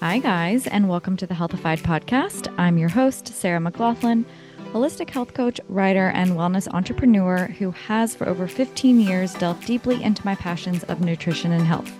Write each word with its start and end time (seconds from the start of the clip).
Hi, 0.00 0.18
guys, 0.18 0.66
and 0.66 0.88
welcome 0.88 1.18
to 1.18 1.26
the 1.26 1.34
Healthified 1.34 1.80
podcast. 1.80 2.50
I'm 2.56 2.78
your 2.78 2.88
host, 2.88 3.28
Sarah 3.28 3.60
McLaughlin, 3.60 4.24
holistic 4.72 5.10
health 5.10 5.34
coach, 5.34 5.60
writer, 5.68 6.08
and 6.14 6.30
wellness 6.30 6.72
entrepreneur 6.72 7.48
who 7.58 7.72
has 7.72 8.16
for 8.16 8.26
over 8.26 8.48
15 8.48 8.98
years 8.98 9.34
delved 9.34 9.66
deeply 9.66 10.02
into 10.02 10.24
my 10.24 10.34
passions 10.36 10.84
of 10.84 11.02
nutrition 11.02 11.52
and 11.52 11.66
health. 11.66 11.92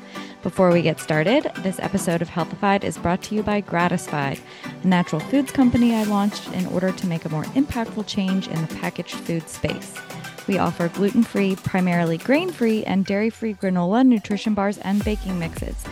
Before 0.43 0.73
we 0.73 0.81
get 0.81 0.99
started, 0.99 1.53
this 1.59 1.79
episode 1.79 2.23
of 2.23 2.31
Healthified 2.31 2.85
is 2.85 2.97
brought 2.97 3.21
to 3.25 3.35
you 3.35 3.43
by 3.43 3.61
Gratisfied, 3.61 4.41
a 4.83 4.87
natural 4.87 5.21
foods 5.21 5.53
company 5.53 5.95
I 5.95 6.05
launched 6.05 6.51
in 6.55 6.65
order 6.69 6.93
to 6.93 7.07
make 7.07 7.27
a 7.27 7.29
more 7.29 7.45
impactful 7.45 8.07
change 8.07 8.49
in 8.49 8.63
the 8.63 8.75
packaged 8.77 9.17
food 9.17 9.47
space. 9.47 9.95
We 10.49 10.57
offer 10.57 10.89
gluten 10.89 11.23
free, 11.23 11.55
primarily 11.55 12.17
grain 12.17 12.51
free, 12.51 12.83
and 12.85 13.05
dairy 13.05 13.29
free 13.29 13.53
granola, 13.53 14.07
nutrition 14.07 14.55
bars, 14.55 14.79
and 14.79 15.05
baking 15.05 15.39
mixes. 15.39 15.85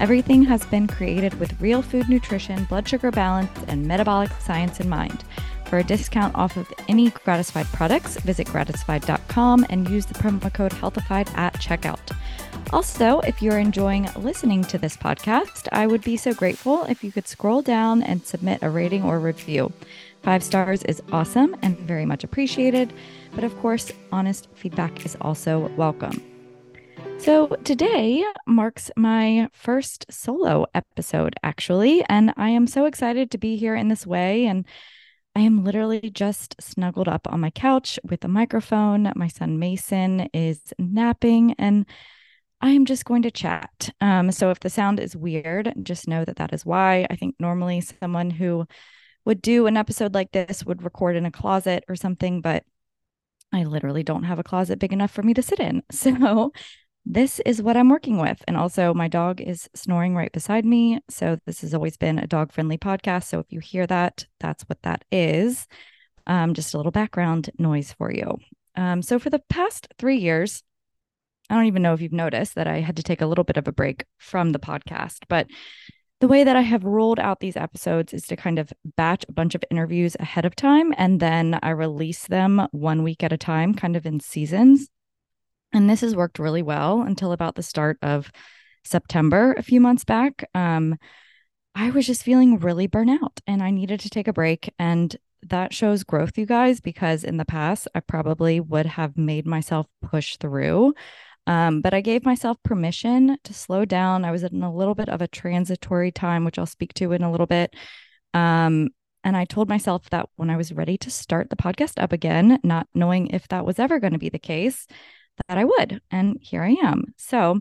Everything 0.00 0.42
has 0.44 0.64
been 0.66 0.86
created 0.86 1.38
with 1.38 1.60
real 1.60 1.80
food 1.80 2.08
nutrition, 2.08 2.64
blood 2.64 2.88
sugar 2.88 3.10
balance, 3.10 3.50
and 3.68 3.86
metabolic 3.86 4.30
science 4.40 4.80
in 4.80 4.88
mind. 4.88 5.24
For 5.66 5.78
a 5.78 5.84
discount 5.84 6.34
off 6.34 6.56
of 6.56 6.72
any 6.88 7.10
Gratisfied 7.10 7.66
products, 7.66 8.16
visit 8.20 8.46
gratisfied.com 8.46 9.66
and 9.70 9.88
use 9.88 10.06
the 10.06 10.14
promo 10.14 10.52
code 10.52 10.72
HEALTHIFIED 10.72 11.36
at 11.36 11.54
checkout. 11.54 12.16
Also, 12.72 13.20
if 13.20 13.40
you're 13.40 13.58
enjoying 13.58 14.08
listening 14.16 14.62
to 14.64 14.78
this 14.78 14.96
podcast, 14.96 15.68
I 15.72 15.86
would 15.86 16.02
be 16.02 16.16
so 16.16 16.34
grateful 16.34 16.84
if 16.84 17.02
you 17.02 17.12
could 17.12 17.28
scroll 17.28 17.62
down 17.62 18.02
and 18.02 18.24
submit 18.24 18.62
a 18.62 18.70
rating 18.70 19.04
or 19.04 19.18
review. 19.18 19.72
Five 20.22 20.42
stars 20.42 20.82
is 20.84 21.02
awesome 21.12 21.56
and 21.62 21.78
very 21.78 22.06
much 22.06 22.24
appreciated, 22.24 22.92
but 23.34 23.44
of 23.44 23.56
course, 23.58 23.92
honest 24.10 24.48
feedback 24.54 25.04
is 25.04 25.16
also 25.20 25.68
welcome. 25.76 26.33
So, 27.18 27.46
today 27.64 28.22
marks 28.46 28.90
my 28.96 29.48
first 29.52 30.04
solo 30.10 30.66
episode, 30.74 31.34
actually, 31.42 32.04
and 32.08 32.34
I 32.36 32.50
am 32.50 32.66
so 32.66 32.84
excited 32.84 33.30
to 33.30 33.38
be 33.38 33.56
here 33.56 33.74
in 33.74 33.88
this 33.88 34.06
way. 34.06 34.44
And 34.46 34.66
I 35.34 35.40
am 35.40 35.64
literally 35.64 36.10
just 36.10 36.54
snuggled 36.60 37.08
up 37.08 37.26
on 37.30 37.40
my 37.40 37.50
couch 37.50 37.98
with 38.04 38.24
a 38.24 38.28
microphone. 38.28 39.10
My 39.16 39.28
son 39.28 39.58
Mason 39.58 40.28
is 40.34 40.60
napping, 40.78 41.54
and 41.58 41.86
I 42.60 42.70
am 42.70 42.84
just 42.84 43.06
going 43.06 43.22
to 43.22 43.30
chat. 43.30 43.90
Um, 44.02 44.30
so, 44.30 44.50
if 44.50 44.60
the 44.60 44.68
sound 44.68 45.00
is 45.00 45.16
weird, 45.16 45.72
just 45.82 46.06
know 46.06 46.26
that 46.26 46.36
that 46.36 46.52
is 46.52 46.66
why. 46.66 47.06
I 47.08 47.16
think 47.16 47.36
normally 47.38 47.80
someone 47.80 48.30
who 48.30 48.66
would 49.24 49.40
do 49.40 49.66
an 49.66 49.78
episode 49.78 50.12
like 50.12 50.32
this 50.32 50.64
would 50.64 50.82
record 50.82 51.16
in 51.16 51.24
a 51.24 51.30
closet 51.30 51.84
or 51.88 51.96
something, 51.96 52.42
but 52.42 52.64
I 53.52 53.64
literally 53.64 54.02
don't 54.02 54.24
have 54.24 54.38
a 54.38 54.44
closet 54.44 54.78
big 54.78 54.92
enough 54.92 55.10
for 55.10 55.22
me 55.22 55.32
to 55.34 55.42
sit 55.42 55.60
in. 55.60 55.82
So 55.92 56.52
this 57.06 57.40
is 57.40 57.60
what 57.60 57.76
I'm 57.76 57.90
working 57.90 58.18
with. 58.18 58.42
And 58.48 58.56
also, 58.56 58.94
my 58.94 59.08
dog 59.08 59.40
is 59.40 59.68
snoring 59.74 60.16
right 60.16 60.32
beside 60.32 60.64
me. 60.64 61.00
So, 61.10 61.38
this 61.46 61.60
has 61.60 61.74
always 61.74 61.96
been 61.96 62.18
a 62.18 62.26
dog 62.26 62.52
friendly 62.52 62.78
podcast. 62.78 63.24
So, 63.24 63.38
if 63.38 63.46
you 63.50 63.60
hear 63.60 63.86
that, 63.86 64.26
that's 64.40 64.64
what 64.64 64.82
that 64.82 65.04
is. 65.12 65.66
Um, 66.26 66.54
just 66.54 66.72
a 66.72 66.76
little 66.78 66.92
background 66.92 67.50
noise 67.58 67.92
for 67.92 68.10
you. 68.10 68.38
Um, 68.76 69.02
so, 69.02 69.18
for 69.18 69.30
the 69.30 69.42
past 69.50 69.88
three 69.98 70.16
years, 70.16 70.62
I 71.50 71.56
don't 71.56 71.66
even 71.66 71.82
know 71.82 71.92
if 71.92 72.00
you've 72.00 72.12
noticed 72.12 72.54
that 72.54 72.66
I 72.66 72.80
had 72.80 72.96
to 72.96 73.02
take 73.02 73.20
a 73.20 73.26
little 73.26 73.44
bit 73.44 73.58
of 73.58 73.68
a 73.68 73.72
break 73.72 74.04
from 74.18 74.52
the 74.52 74.58
podcast, 74.58 75.18
but 75.28 75.46
the 76.20 76.28
way 76.28 76.42
that 76.42 76.56
I 76.56 76.62
have 76.62 76.84
rolled 76.84 77.20
out 77.20 77.40
these 77.40 77.56
episodes 77.56 78.14
is 78.14 78.22
to 78.28 78.36
kind 78.36 78.58
of 78.58 78.72
batch 78.96 79.26
a 79.28 79.32
bunch 79.32 79.54
of 79.54 79.64
interviews 79.70 80.16
ahead 80.18 80.46
of 80.46 80.56
time 80.56 80.94
and 80.96 81.20
then 81.20 81.58
I 81.62 81.70
release 81.70 82.26
them 82.28 82.66
one 82.70 83.02
week 83.02 83.22
at 83.22 83.32
a 83.32 83.36
time, 83.36 83.74
kind 83.74 83.94
of 83.94 84.06
in 84.06 84.20
seasons. 84.20 84.88
And 85.74 85.90
this 85.90 86.00
has 86.02 86.16
worked 86.16 86.38
really 86.38 86.62
well 86.62 87.02
until 87.02 87.32
about 87.32 87.56
the 87.56 87.62
start 87.62 87.98
of 88.00 88.30
September, 88.84 89.54
a 89.54 89.62
few 89.62 89.80
months 89.80 90.04
back. 90.04 90.48
Um, 90.54 90.96
I 91.74 91.90
was 91.90 92.06
just 92.06 92.22
feeling 92.22 92.58
really 92.60 92.86
burnout 92.86 93.40
and 93.46 93.62
I 93.62 93.70
needed 93.72 94.00
to 94.00 94.10
take 94.10 94.28
a 94.28 94.32
break. 94.32 94.72
And 94.78 95.14
that 95.42 95.74
shows 95.74 96.04
growth, 96.04 96.38
you 96.38 96.46
guys, 96.46 96.80
because 96.80 97.24
in 97.24 97.36
the 97.36 97.44
past, 97.44 97.88
I 97.94 98.00
probably 98.00 98.60
would 98.60 98.86
have 98.86 99.18
made 99.18 99.46
myself 99.46 99.86
push 100.00 100.36
through. 100.36 100.94
Um, 101.46 101.82
but 101.82 101.92
I 101.92 102.00
gave 102.00 102.24
myself 102.24 102.56
permission 102.62 103.36
to 103.42 103.52
slow 103.52 103.84
down. 103.84 104.24
I 104.24 104.30
was 104.30 104.44
in 104.44 104.62
a 104.62 104.74
little 104.74 104.94
bit 104.94 105.08
of 105.08 105.20
a 105.20 105.28
transitory 105.28 106.10
time, 106.12 106.44
which 106.44 106.58
I'll 106.58 106.66
speak 106.66 106.94
to 106.94 107.12
in 107.12 107.22
a 107.22 107.30
little 107.30 107.46
bit. 107.46 107.74
Um, 108.32 108.90
and 109.24 109.36
I 109.36 109.44
told 109.44 109.68
myself 109.68 110.08
that 110.10 110.28
when 110.36 110.50
I 110.50 110.56
was 110.56 110.72
ready 110.72 110.96
to 110.98 111.10
start 111.10 111.50
the 111.50 111.56
podcast 111.56 112.02
up 112.02 112.12
again, 112.12 112.60
not 112.62 112.86
knowing 112.94 113.28
if 113.28 113.48
that 113.48 113.66
was 113.66 113.78
ever 113.78 113.98
going 113.98 114.12
to 114.12 114.18
be 114.18 114.28
the 114.28 114.38
case, 114.38 114.86
that 115.48 115.58
I 115.58 115.64
would. 115.64 116.00
And 116.10 116.38
here 116.40 116.62
I 116.62 116.76
am. 116.82 117.14
So, 117.16 117.60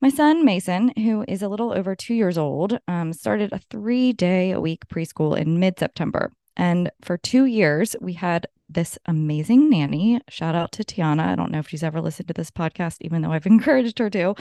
my 0.00 0.10
son 0.10 0.44
Mason, 0.44 0.92
who 0.96 1.24
is 1.26 1.42
a 1.42 1.48
little 1.48 1.72
over 1.72 1.96
two 1.96 2.14
years 2.14 2.38
old, 2.38 2.78
um, 2.86 3.12
started 3.12 3.52
a 3.52 3.58
three 3.70 4.12
day 4.12 4.52
a 4.52 4.60
week 4.60 4.86
preschool 4.88 5.36
in 5.36 5.58
mid 5.58 5.78
September. 5.78 6.32
And 6.56 6.90
for 7.02 7.16
two 7.16 7.46
years, 7.46 7.96
we 8.00 8.12
had 8.12 8.46
this 8.68 8.98
amazing 9.06 9.70
nanny. 9.70 10.20
Shout 10.28 10.54
out 10.54 10.72
to 10.72 10.84
Tiana. 10.84 11.26
I 11.26 11.34
don't 11.34 11.50
know 11.50 11.58
if 11.58 11.68
she's 11.68 11.82
ever 11.82 12.00
listened 12.00 12.28
to 12.28 12.34
this 12.34 12.50
podcast, 12.50 12.98
even 13.00 13.22
though 13.22 13.32
I've 13.32 13.46
encouraged 13.54 13.98
her 13.98 14.10
to. 14.10 14.34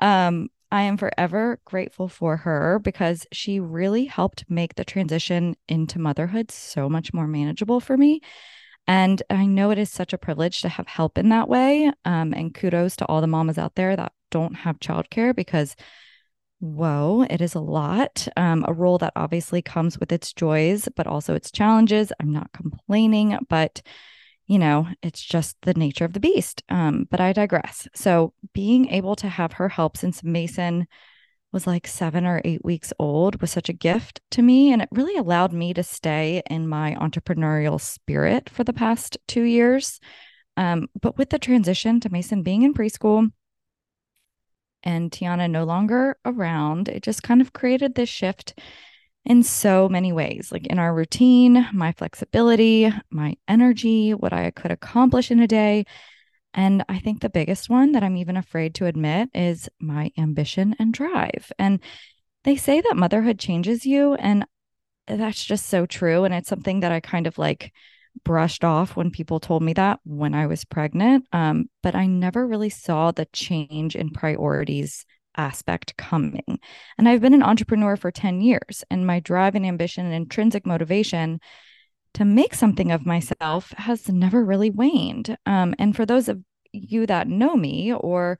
Um, 0.00 0.48
I 0.70 0.82
am 0.82 0.98
forever 0.98 1.60
grateful 1.64 2.08
for 2.08 2.36
her 2.38 2.78
because 2.78 3.26
she 3.32 3.60
really 3.60 4.04
helped 4.04 4.44
make 4.50 4.74
the 4.74 4.84
transition 4.84 5.56
into 5.68 5.98
motherhood 5.98 6.50
so 6.50 6.88
much 6.90 7.14
more 7.14 7.26
manageable 7.26 7.80
for 7.80 7.96
me. 7.96 8.20
And 8.88 9.22
I 9.28 9.44
know 9.44 9.70
it 9.70 9.78
is 9.78 9.90
such 9.90 10.12
a 10.14 10.18
privilege 10.18 10.62
to 10.62 10.68
have 10.70 10.88
help 10.88 11.18
in 11.18 11.28
that 11.28 11.48
way. 11.48 11.92
Um, 12.06 12.32
and 12.32 12.54
kudos 12.54 12.96
to 12.96 13.06
all 13.06 13.20
the 13.20 13.26
mamas 13.26 13.58
out 13.58 13.74
there 13.74 13.94
that 13.94 14.12
don't 14.30 14.54
have 14.54 14.80
childcare 14.80 15.36
because, 15.36 15.76
whoa, 16.58 17.26
it 17.28 17.42
is 17.42 17.54
a 17.54 17.60
lot. 17.60 18.26
Um, 18.36 18.64
a 18.66 18.72
role 18.72 18.96
that 18.98 19.12
obviously 19.14 19.60
comes 19.60 20.00
with 20.00 20.10
its 20.10 20.32
joys, 20.32 20.88
but 20.96 21.06
also 21.06 21.34
its 21.34 21.52
challenges. 21.52 22.12
I'm 22.18 22.32
not 22.32 22.52
complaining, 22.52 23.38
but 23.48 23.82
you 24.46 24.58
know, 24.58 24.88
it's 25.02 25.22
just 25.22 25.58
the 25.60 25.74
nature 25.74 26.06
of 26.06 26.14
the 26.14 26.20
beast. 26.20 26.62
Um, 26.70 27.06
but 27.10 27.20
I 27.20 27.34
digress. 27.34 27.86
So 27.94 28.32
being 28.54 28.88
able 28.88 29.14
to 29.16 29.28
have 29.28 29.52
her 29.52 29.68
help 29.68 29.98
since 29.98 30.24
Mason 30.24 30.86
was 31.52 31.66
like 31.66 31.86
seven 31.86 32.26
or 32.26 32.42
eight 32.44 32.64
weeks 32.64 32.92
old 32.98 33.40
was 33.40 33.50
such 33.50 33.68
a 33.68 33.74
gift 33.74 34.20
to 34.32 34.42
me. 34.42 34.72
And 34.72 34.82
it 34.82 34.88
really 34.92 35.16
allowed 35.16 35.52
me 35.52 35.72
to 35.74 35.82
stay 35.82 36.42
in 36.48 36.68
my 36.68 36.96
entrepreneurial 37.00 37.80
spirit 37.80 38.50
for 38.50 38.64
the 38.64 38.72
past 38.72 39.16
two 39.26 39.42
years. 39.42 40.00
Um, 40.56 40.88
but 41.00 41.16
with 41.16 41.30
the 41.30 41.38
transition 41.38 42.00
to 42.00 42.10
Mason 42.10 42.42
being 42.42 42.62
in 42.62 42.74
preschool 42.74 43.30
and 44.82 45.10
Tiana 45.10 45.50
no 45.50 45.64
longer 45.64 46.18
around, 46.24 46.88
it 46.88 47.02
just 47.02 47.22
kind 47.22 47.40
of 47.40 47.52
created 47.52 47.94
this 47.94 48.08
shift 48.08 48.58
in 49.24 49.42
so 49.42 49.88
many 49.88 50.12
ways, 50.12 50.50
like 50.50 50.66
in 50.66 50.78
our 50.78 50.94
routine, 50.94 51.68
my 51.72 51.92
flexibility, 51.92 52.92
my 53.10 53.36
energy, 53.46 54.14
what 54.14 54.32
I 54.32 54.50
could 54.50 54.70
accomplish 54.70 55.30
in 55.30 55.40
a 55.40 55.46
day. 55.46 55.84
And 56.58 56.82
I 56.88 56.98
think 56.98 57.20
the 57.20 57.30
biggest 57.30 57.70
one 57.70 57.92
that 57.92 58.02
I'm 58.02 58.16
even 58.16 58.36
afraid 58.36 58.74
to 58.74 58.86
admit 58.86 59.28
is 59.32 59.68
my 59.78 60.10
ambition 60.18 60.74
and 60.80 60.92
drive. 60.92 61.52
And 61.56 61.78
they 62.42 62.56
say 62.56 62.80
that 62.80 62.96
motherhood 62.96 63.38
changes 63.38 63.86
you. 63.86 64.14
And 64.14 64.44
that's 65.06 65.44
just 65.44 65.66
so 65.66 65.86
true. 65.86 66.24
And 66.24 66.34
it's 66.34 66.48
something 66.48 66.80
that 66.80 66.90
I 66.90 66.98
kind 66.98 67.28
of 67.28 67.38
like 67.38 67.72
brushed 68.24 68.64
off 68.64 68.96
when 68.96 69.12
people 69.12 69.38
told 69.38 69.62
me 69.62 69.72
that 69.74 70.00
when 70.02 70.34
I 70.34 70.48
was 70.48 70.64
pregnant. 70.64 71.26
Um, 71.32 71.70
but 71.80 71.94
I 71.94 72.06
never 72.06 72.44
really 72.44 72.70
saw 72.70 73.12
the 73.12 73.26
change 73.26 73.94
in 73.94 74.10
priorities 74.10 75.06
aspect 75.36 75.96
coming. 75.96 76.58
And 76.98 77.08
I've 77.08 77.20
been 77.20 77.34
an 77.34 77.44
entrepreneur 77.44 77.94
for 77.96 78.10
10 78.10 78.40
years, 78.40 78.82
and 78.90 79.06
my 79.06 79.20
drive 79.20 79.54
and 79.54 79.64
ambition 79.64 80.06
and 80.06 80.14
intrinsic 80.14 80.66
motivation 80.66 81.38
to 82.14 82.24
make 82.24 82.54
something 82.54 82.90
of 82.90 83.06
myself 83.06 83.70
has 83.76 84.08
never 84.08 84.44
really 84.44 84.70
waned. 84.70 85.36
Um, 85.46 85.74
and 85.78 85.94
for 85.94 86.04
those 86.04 86.28
of 86.28 86.42
you 86.72 87.06
that 87.06 87.28
know 87.28 87.56
me, 87.56 87.92
or 87.92 88.38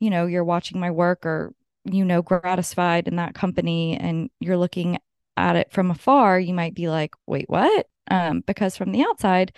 you 0.00 0.10
know, 0.10 0.26
you're 0.26 0.44
watching 0.44 0.80
my 0.80 0.90
work, 0.90 1.24
or 1.26 1.54
you 1.84 2.04
know, 2.04 2.22
Gratisfied 2.22 3.08
in 3.08 3.16
that 3.16 3.34
company, 3.34 3.96
and 3.96 4.30
you're 4.40 4.56
looking 4.56 4.98
at 5.36 5.56
it 5.56 5.70
from 5.72 5.90
afar, 5.90 6.38
you 6.40 6.54
might 6.54 6.74
be 6.74 6.88
like, 6.88 7.14
"Wait, 7.26 7.48
what?" 7.48 7.86
Um, 8.10 8.42
because 8.46 8.76
from 8.76 8.92
the 8.92 9.04
outside, 9.04 9.52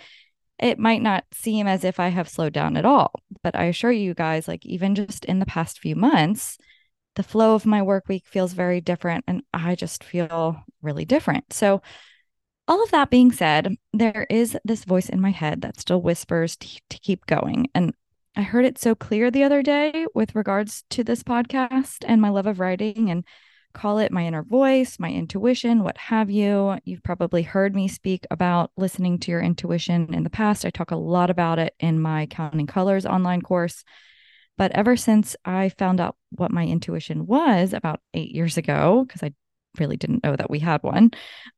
it 0.59 0.79
might 0.79 1.01
not 1.01 1.25
seem 1.33 1.67
as 1.67 1.83
if 1.83 1.99
I 1.99 2.09
have 2.09 2.29
slowed 2.29 2.53
down 2.53 2.77
at 2.77 2.85
all. 2.85 3.13
But 3.43 3.55
I 3.55 3.65
assure 3.65 3.91
you 3.91 4.13
guys, 4.13 4.47
like 4.47 4.65
even 4.65 4.95
just 4.95 5.25
in 5.25 5.39
the 5.39 5.45
past 5.45 5.79
few 5.79 5.95
months, 5.95 6.57
the 7.15 7.23
flow 7.23 7.55
of 7.55 7.65
my 7.65 7.81
work 7.81 8.07
week 8.07 8.25
feels 8.27 8.53
very 8.53 8.81
different, 8.81 9.23
and 9.27 9.43
I 9.53 9.75
just 9.75 10.03
feel 10.03 10.63
really 10.81 11.05
different. 11.05 11.53
So 11.53 11.81
all 12.67 12.83
of 12.83 12.91
that 12.91 13.09
being 13.09 13.31
said, 13.31 13.75
there 13.93 14.27
is 14.29 14.55
this 14.63 14.85
voice 14.85 15.09
in 15.09 15.19
my 15.19 15.31
head 15.31 15.61
that 15.61 15.79
still 15.79 16.01
whispers 16.01 16.55
to, 16.57 16.67
to 16.89 16.99
keep 16.99 17.25
going. 17.25 17.67
And 17.73 17.93
I 18.35 18.41
heard 18.41 18.65
it 18.65 18.77
so 18.77 18.95
clear 18.95 19.31
the 19.31 19.43
other 19.43 19.61
day 19.61 20.05
with 20.13 20.35
regards 20.35 20.83
to 20.91 21.03
this 21.03 21.23
podcast 21.23 22.05
and 22.07 22.21
my 22.21 22.29
love 22.29 22.47
of 22.47 22.59
writing 22.59 23.09
and 23.09 23.25
call 23.73 23.99
it 23.99 24.11
my 24.11 24.25
inner 24.25 24.43
voice, 24.43 24.97
my 24.99 25.11
intuition, 25.11 25.83
what 25.83 25.97
have 25.97 26.29
you. 26.29 26.77
You've 26.85 27.03
probably 27.03 27.43
heard 27.43 27.75
me 27.75 27.87
speak 27.87 28.25
about 28.31 28.71
listening 28.77 29.19
to 29.19 29.31
your 29.31 29.41
intuition 29.41 30.13
in 30.13 30.23
the 30.23 30.29
past. 30.29 30.65
I 30.65 30.69
talk 30.69 30.91
a 30.91 30.95
lot 30.95 31.29
about 31.29 31.59
it 31.59 31.73
in 31.79 31.99
my 31.99 32.25
Counting 32.27 32.67
Colors 32.67 33.05
online 33.05 33.41
course. 33.41 33.83
But 34.57 34.71
ever 34.73 34.97
since 34.97 35.35
I 35.45 35.69
found 35.69 36.01
out 36.01 36.15
what 36.31 36.51
my 36.51 36.65
intuition 36.65 37.25
was 37.25 37.73
about 37.73 38.01
eight 38.13 38.31
years 38.31 38.57
ago, 38.57 39.05
because 39.07 39.23
I 39.23 39.33
really 39.79 39.97
didn't 39.97 40.23
know 40.23 40.35
that 40.35 40.49
we 40.49 40.59
had 40.59 40.83
one. 40.83 41.11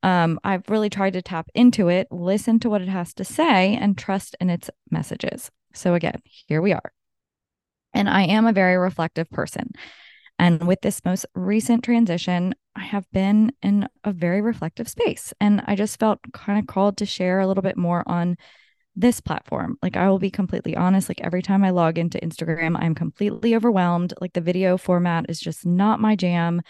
Um, 0.04 0.40
I've 0.44 0.70
really 0.70 0.90
tried 0.90 1.14
to 1.14 1.22
tap 1.22 1.50
into 1.56 1.88
it, 1.88 2.08
listen 2.12 2.60
to 2.60 2.70
what 2.70 2.82
it 2.82 2.90
has 2.90 3.14
to 3.16 3.24
say, 3.24 3.76
and 3.76 3.98
trust 3.98 4.36
in 4.40 4.50
its 4.50 4.70
messages. 4.92 5.50
So, 5.74 5.94
again, 5.94 6.22
here 6.26 6.62
we 6.62 6.74
are. 6.74 6.92
And 7.94 8.10
I 8.10 8.24
am 8.24 8.46
a 8.46 8.54
very 8.54 8.78
reflective 8.78 9.30
person. 9.30 9.72
And 10.40 10.66
with 10.66 10.82
this 10.82 11.02
most 11.06 11.26
recent 11.36 11.84
transition, 11.84 12.56
I 12.76 12.84
have 12.84 13.06
been 13.12 13.52
in 13.62 13.88
a 14.04 14.12
very 14.12 14.42
reflective 14.42 14.88
space. 14.88 15.34
And 15.40 15.62
I 15.68 15.76
just 15.76 16.00
felt 16.00 16.20
kind 16.34 16.58
of 16.58 16.68
called 16.68 16.98
to 16.98 17.06
share 17.06 17.40
a 17.40 17.48
little 17.48 17.64
bit 17.64 17.78
more 17.78 18.04
on 18.08 18.38
this 18.96 19.22
platform. 19.22 19.78
Like, 19.82 19.96
I 19.96 20.10
will 20.10 20.20
be 20.20 20.32
completely 20.32 20.76
honest. 20.76 21.10
Like, 21.10 21.22
every 21.22 21.42
time 21.42 21.64
I 21.64 21.70
log 21.70 21.98
into 21.98 22.20
Instagram, 22.20 22.76
I'm 22.80 22.96
completely 22.96 23.56
overwhelmed. 23.56 24.14
Like, 24.20 24.34
the 24.34 24.42
video 24.42 24.78
format 24.78 25.26
is 25.30 25.40
just 25.40 25.66
not 25.66 26.00
my 26.00 26.16
jam. 26.16 26.62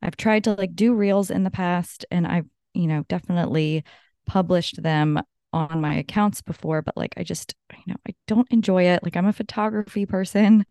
I've 0.00 0.16
tried 0.16 0.44
to 0.44 0.54
like 0.54 0.74
do 0.74 0.94
reels 0.94 1.30
in 1.30 1.44
the 1.44 1.50
past 1.50 2.06
and 2.10 2.26
I've, 2.26 2.46
you 2.72 2.86
know, 2.86 3.04
definitely 3.08 3.84
published 4.26 4.82
them 4.82 5.20
on 5.52 5.80
my 5.80 5.94
accounts 5.96 6.42
before, 6.42 6.82
but 6.82 6.96
like 6.96 7.14
I 7.16 7.22
just, 7.22 7.54
you 7.72 7.84
know, 7.92 7.96
I 8.06 8.14
don't 8.26 8.50
enjoy 8.50 8.84
it. 8.84 9.02
Like 9.02 9.16
I'm 9.16 9.26
a 9.26 9.32
photography 9.32 10.06
person. 10.06 10.66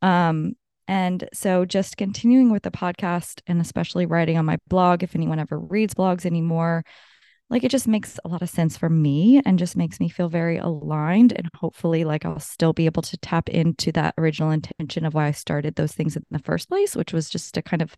Um, 0.00 0.54
and 0.88 1.28
so 1.32 1.64
just 1.64 1.96
continuing 1.96 2.50
with 2.50 2.62
the 2.62 2.70
podcast 2.70 3.40
and 3.46 3.60
especially 3.60 4.06
writing 4.06 4.36
on 4.36 4.44
my 4.44 4.58
blog, 4.68 5.02
if 5.02 5.14
anyone 5.14 5.38
ever 5.38 5.58
reads 5.58 5.94
blogs 5.94 6.26
anymore, 6.26 6.84
like 7.50 7.64
it 7.64 7.70
just 7.70 7.86
makes 7.86 8.18
a 8.24 8.28
lot 8.28 8.42
of 8.42 8.48
sense 8.48 8.78
for 8.78 8.88
me 8.88 9.42
and 9.44 9.58
just 9.58 9.76
makes 9.76 10.00
me 10.00 10.08
feel 10.08 10.28
very 10.28 10.56
aligned. 10.56 11.32
And 11.32 11.48
hopefully, 11.54 12.02
like 12.02 12.24
I'll 12.24 12.40
still 12.40 12.72
be 12.72 12.86
able 12.86 13.02
to 13.02 13.16
tap 13.18 13.48
into 13.50 13.92
that 13.92 14.14
original 14.16 14.50
intention 14.50 15.04
of 15.04 15.12
why 15.14 15.26
I 15.26 15.32
started 15.32 15.74
those 15.74 15.92
things 15.92 16.16
in 16.16 16.24
the 16.30 16.38
first 16.38 16.68
place, 16.68 16.96
which 16.96 17.12
was 17.12 17.28
just 17.28 17.54
to 17.54 17.62
kind 17.62 17.82
of 17.82 17.94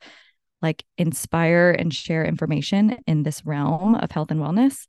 like 0.61 0.85
inspire 0.99 1.71
and 1.71 1.95
share 1.95 2.25
information 2.25 2.97
in 3.07 3.23
this 3.23 3.47
realm 3.47 3.95
of 3.95 4.11
health 4.11 4.33
and 4.33 4.41
wellness. 4.41 4.87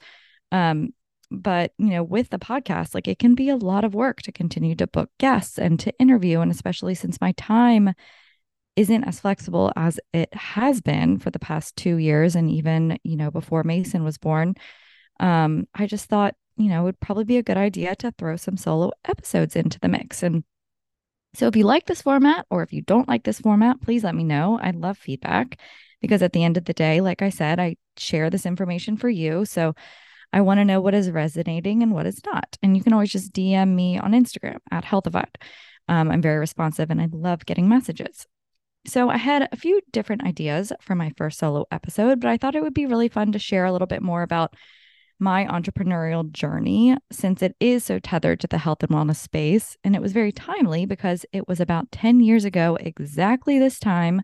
Um, 0.52 0.90
but 1.32 1.72
you 1.78 1.90
know 1.90 2.04
with 2.04 2.30
the 2.30 2.40
podcast 2.40 2.94
like 2.94 3.08
it 3.08 3.20
can 3.20 3.36
be 3.36 3.50
a 3.50 3.56
lot 3.56 3.84
of 3.84 3.94
work 3.94 4.22
to 4.22 4.32
continue 4.32 4.76
to 4.76 4.88
book 4.88 5.10
guests 5.20 5.58
and 5.58 5.80
to 5.80 5.94
interview 6.00 6.40
and 6.40 6.52
especially 6.52 6.96
since 6.96 7.20
my 7.22 7.32
time 7.34 7.94
isn't 8.76 9.06
as 9.06 9.20
flexible 9.20 9.72
as 9.76 10.00
it 10.14 10.34
has 10.34 10.82
been 10.82 11.18
for 11.18 11.32
the 11.32 11.40
past 11.40 11.76
2 11.78 11.98
years 11.98 12.36
and 12.36 12.50
even 12.50 12.98
you 13.04 13.16
know 13.16 13.32
before 13.32 13.64
Mason 13.64 14.04
was 14.04 14.18
born 14.18 14.56
um 15.22 15.66
i 15.74 15.86
just 15.86 16.10
thought 16.10 16.36
you 16.58 16.70
know 16.70 16.82
it 16.82 16.84
would 16.86 17.00
probably 17.00 17.24
be 17.24 17.38
a 17.38 17.44
good 17.44 17.58
idea 17.58 17.96
to 17.96 18.12
throw 18.12 18.36
some 18.36 18.58
solo 18.58 18.92
episodes 19.06 19.56
into 19.56 19.80
the 19.80 19.88
mix. 19.88 20.24
And 20.24 20.44
so 21.34 21.48
if 21.48 21.56
you 21.56 21.66
like 21.66 21.86
this 21.86 22.02
format 22.02 22.46
or 22.50 22.64
if 22.64 22.72
you 22.72 22.82
don't 22.82 23.08
like 23.08 23.24
this 23.24 23.40
format 23.40 23.82
please 23.82 24.04
let 24.04 24.16
me 24.16 24.24
know. 24.24 24.60
I'd 24.62 24.76
love 24.76 24.98
feedback 24.98 25.60
because 26.02 26.22
at 26.22 26.34
the 26.34 26.44
end 26.44 26.58
of 26.58 26.66
the 26.66 26.74
day 26.74 27.02
like 27.02 27.22
i 27.22 27.30
said 27.30 27.60
i 27.60 27.76
share 27.98 28.30
this 28.30 28.46
information 28.46 28.98
for 28.98 29.10
you. 29.10 29.46
So 29.46 29.76
I 30.36 30.42
want 30.42 30.60
to 30.60 30.66
know 30.66 30.82
what 30.82 30.94
is 30.94 31.10
resonating 31.10 31.82
and 31.82 31.94
what 31.94 32.06
is 32.06 32.20
not. 32.26 32.58
And 32.62 32.76
you 32.76 32.84
can 32.84 32.92
always 32.92 33.10
just 33.10 33.32
DM 33.32 33.70
me 33.70 33.98
on 33.98 34.12
Instagram 34.12 34.58
at 34.70 34.84
Healthified. 34.84 35.38
Um, 35.88 36.12
I'm 36.12 36.22
very 36.22 36.38
responsive 36.38 36.92
and 36.92 37.02
I 37.02 37.08
love 37.10 37.46
getting 37.46 37.70
messages. 37.70 38.28
So 38.86 39.10
I 39.10 39.16
had 39.16 39.48
a 39.50 39.56
few 39.56 39.80
different 39.94 40.26
ideas 40.26 40.74
for 40.82 40.94
my 40.94 41.14
first 41.16 41.40
solo 41.40 41.66
episode, 41.72 42.20
but 42.20 42.30
I 42.30 42.36
thought 42.36 42.56
it 42.56 42.62
would 42.62 42.74
be 42.74 42.86
really 42.86 43.08
fun 43.08 43.32
to 43.32 43.40
share 43.40 43.64
a 43.64 43.72
little 43.72 43.88
bit 43.88 44.02
more 44.02 44.24
about 44.24 44.54
my 45.20 45.46
entrepreneurial 45.46 46.30
journey 46.30 46.98
since 47.14 47.42
it 47.42 47.56
is 47.62 47.86
so 47.86 48.00
tethered 48.00 48.42
to 48.42 48.48
the 48.48 48.58
health 48.58 48.84
and 48.84 48.92
wellness 48.92 49.16
space. 49.16 49.78
And 49.86 49.96
it 49.96 50.02
was 50.02 50.12
very 50.12 50.34
timely 50.34 50.86
because 50.86 51.26
it 51.32 51.48
was 51.48 51.62
about 51.62 51.94
10 51.94 52.20
years 52.20 52.44
ago, 52.44 52.78
exactly 52.78 53.58
this 53.58 53.80
time, 53.80 54.22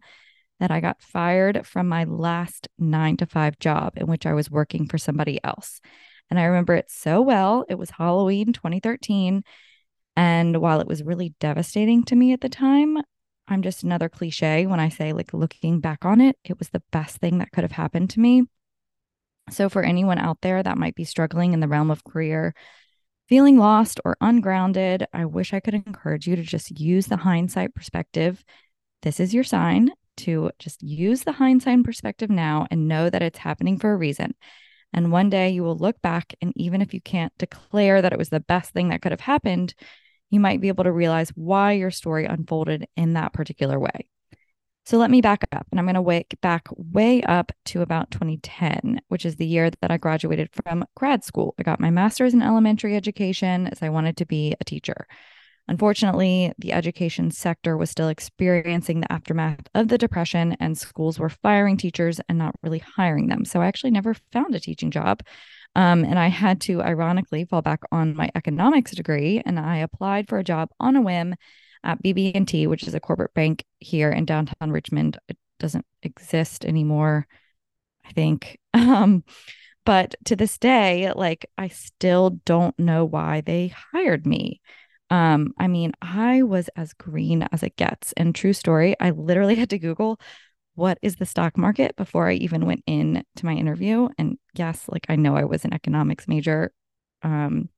that 0.61 0.71
I 0.71 0.79
got 0.79 1.01
fired 1.01 1.65
from 1.65 1.87
my 1.87 2.03
last 2.03 2.69
nine 2.77 3.17
to 3.17 3.25
five 3.25 3.57
job 3.57 3.93
in 3.97 4.05
which 4.05 4.27
I 4.27 4.33
was 4.33 4.51
working 4.51 4.87
for 4.87 4.99
somebody 4.99 5.39
else. 5.43 5.81
And 6.29 6.39
I 6.39 6.43
remember 6.43 6.75
it 6.75 6.91
so 6.91 7.19
well. 7.19 7.65
It 7.67 7.79
was 7.79 7.89
Halloween 7.89 8.53
2013. 8.53 9.43
And 10.15 10.61
while 10.61 10.79
it 10.79 10.87
was 10.87 11.01
really 11.01 11.33
devastating 11.39 12.03
to 12.03 12.15
me 12.15 12.31
at 12.31 12.41
the 12.41 12.47
time, 12.47 12.99
I'm 13.47 13.63
just 13.63 13.81
another 13.81 14.07
cliche 14.07 14.67
when 14.67 14.79
I 14.79 14.89
say, 14.89 15.13
like, 15.13 15.33
looking 15.33 15.79
back 15.79 16.05
on 16.05 16.21
it, 16.21 16.37
it 16.43 16.59
was 16.59 16.69
the 16.69 16.83
best 16.91 17.17
thing 17.17 17.39
that 17.39 17.51
could 17.51 17.63
have 17.63 17.71
happened 17.71 18.11
to 18.11 18.19
me. 18.19 18.43
So, 19.49 19.67
for 19.67 19.81
anyone 19.81 20.19
out 20.19 20.41
there 20.41 20.61
that 20.61 20.77
might 20.77 20.93
be 20.93 21.05
struggling 21.05 21.53
in 21.53 21.59
the 21.59 21.67
realm 21.67 21.89
of 21.89 22.03
career, 22.03 22.53
feeling 23.27 23.57
lost 23.57 23.99
or 24.05 24.15
ungrounded, 24.21 25.07
I 25.11 25.25
wish 25.25 25.53
I 25.53 25.59
could 25.59 25.73
encourage 25.73 26.27
you 26.27 26.35
to 26.35 26.43
just 26.43 26.79
use 26.79 27.07
the 27.07 27.17
hindsight 27.17 27.73
perspective. 27.73 28.45
This 29.01 29.19
is 29.19 29.33
your 29.33 29.43
sign 29.43 29.91
to 30.17 30.51
just 30.59 30.81
use 30.81 31.23
the 31.23 31.31
hindsight 31.31 31.83
perspective 31.83 32.29
now 32.29 32.67
and 32.71 32.87
know 32.87 33.09
that 33.09 33.21
it's 33.21 33.39
happening 33.39 33.77
for 33.77 33.91
a 33.91 33.97
reason. 33.97 34.33
And 34.93 35.11
one 35.11 35.29
day 35.29 35.49
you 35.49 35.63
will 35.63 35.77
look 35.77 36.01
back, 36.01 36.33
and 36.41 36.51
even 36.55 36.81
if 36.81 36.93
you 36.93 37.01
can't 37.01 37.31
declare 37.37 38.01
that 38.01 38.11
it 38.11 38.19
was 38.19 38.29
the 38.29 38.41
best 38.41 38.71
thing 38.71 38.89
that 38.89 39.01
could 39.01 39.13
have 39.13 39.21
happened, 39.21 39.73
you 40.29 40.39
might 40.39 40.61
be 40.61 40.67
able 40.67 40.83
to 40.83 40.91
realize 40.91 41.29
why 41.29 41.73
your 41.73 41.91
story 41.91 42.25
unfolded 42.25 42.87
in 42.97 43.13
that 43.13 43.33
particular 43.33 43.79
way. 43.79 44.07
So 44.85 44.97
let 44.97 45.11
me 45.11 45.21
back 45.21 45.45
up, 45.51 45.67
and 45.71 45.79
I'm 45.79 45.85
going 45.85 45.95
to 45.95 46.01
wake 46.01 46.35
back 46.41 46.67
way 46.75 47.21
up 47.21 47.51
to 47.65 47.81
about 47.81 48.11
2010, 48.11 48.99
which 49.09 49.25
is 49.25 49.35
the 49.35 49.45
year 49.45 49.69
that 49.81 49.91
I 49.91 49.97
graduated 49.97 50.49
from 50.51 50.85
grad 50.95 51.23
school. 51.23 51.53
I 51.59 51.63
got 51.63 51.79
my 51.79 51.91
master's 51.91 52.33
in 52.33 52.41
elementary 52.41 52.95
education 52.95 53.67
as 53.67 53.83
I 53.83 53.89
wanted 53.89 54.17
to 54.17 54.25
be 54.25 54.55
a 54.59 54.65
teacher. 54.65 55.07
Unfortunately, 55.67 56.51
the 56.57 56.73
education 56.73 57.31
sector 57.31 57.77
was 57.77 57.89
still 57.89 58.09
experiencing 58.09 58.99
the 58.99 59.11
aftermath 59.11 59.61
of 59.73 59.87
the 59.87 59.97
Depression, 59.97 60.57
and 60.59 60.77
schools 60.77 61.19
were 61.19 61.29
firing 61.29 61.77
teachers 61.77 62.19
and 62.27 62.37
not 62.37 62.55
really 62.61 62.79
hiring 62.79 63.27
them. 63.27 63.45
So 63.45 63.61
I 63.61 63.67
actually 63.67 63.91
never 63.91 64.15
found 64.31 64.55
a 64.55 64.59
teaching 64.59 64.91
job. 64.91 65.21
Um, 65.75 66.03
and 66.03 66.19
I 66.19 66.27
had 66.27 66.59
to 66.61 66.81
ironically 66.81 67.45
fall 67.45 67.61
back 67.61 67.81
on 67.91 68.15
my 68.15 68.29
economics 68.35 68.91
degree, 68.91 69.41
and 69.45 69.59
I 69.59 69.77
applied 69.77 70.27
for 70.27 70.37
a 70.37 70.43
job 70.43 70.69
on 70.79 70.95
a 70.95 71.01
whim 71.01 71.35
at 71.83 72.03
BB&T, 72.03 72.67
which 72.67 72.83
is 72.83 72.93
a 72.93 72.99
corporate 72.99 73.33
bank 73.33 73.63
here 73.79 74.11
in 74.11 74.25
downtown 74.25 74.71
Richmond. 74.71 75.17
It 75.29 75.37
doesn't 75.59 75.85
exist 76.03 76.65
anymore, 76.65 77.27
I 78.05 78.11
think. 78.11 78.57
Um, 78.73 79.23
but 79.85 80.15
to 80.25 80.35
this 80.35 80.57
day, 80.57 81.11
like 81.13 81.45
I 81.57 81.69
still 81.69 82.39
don't 82.45 82.77
know 82.77 83.03
why 83.03 83.41
they 83.41 83.73
hired 83.93 84.25
me. 84.25 84.61
Um, 85.11 85.53
I 85.59 85.67
mean, 85.67 85.91
I 86.01 86.41
was 86.41 86.69
as 86.69 86.93
green 86.93 87.43
as 87.51 87.63
it 87.63 87.75
gets. 87.75 88.13
And 88.13 88.33
true 88.33 88.53
story, 88.53 88.95
I 88.99 89.11
literally 89.11 89.55
had 89.61 89.69
to 89.71 89.79
Google 89.79 90.19
what 90.75 90.97
is 91.01 91.17
the 91.17 91.25
stock 91.25 91.57
market 91.57 91.95
before 91.97 92.29
I 92.29 92.33
even 92.35 92.65
went 92.65 92.81
in 92.87 93.23
to 93.35 93.45
my 93.45 93.53
interview. 93.53 94.07
And 94.17 94.37
yes, 94.56 94.85
like 94.87 95.06
I 95.09 95.18
know 95.18 95.35
I 95.35 95.44
was 95.44 95.65
an 95.65 95.73
economics 95.73 96.30
major. 96.30 96.71
Um, 97.23 97.69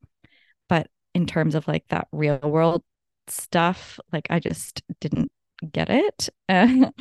but 0.69 0.87
in 1.15 1.25
terms 1.25 1.55
of 1.55 1.67
like 1.67 1.85
that 1.89 2.07
real 2.11 2.39
world 2.43 2.83
stuff, 3.27 3.99
like 4.11 4.27
I 4.29 4.39
just 4.39 4.83
didn't 5.01 5.31
get 5.71 5.89
it. 5.89 6.29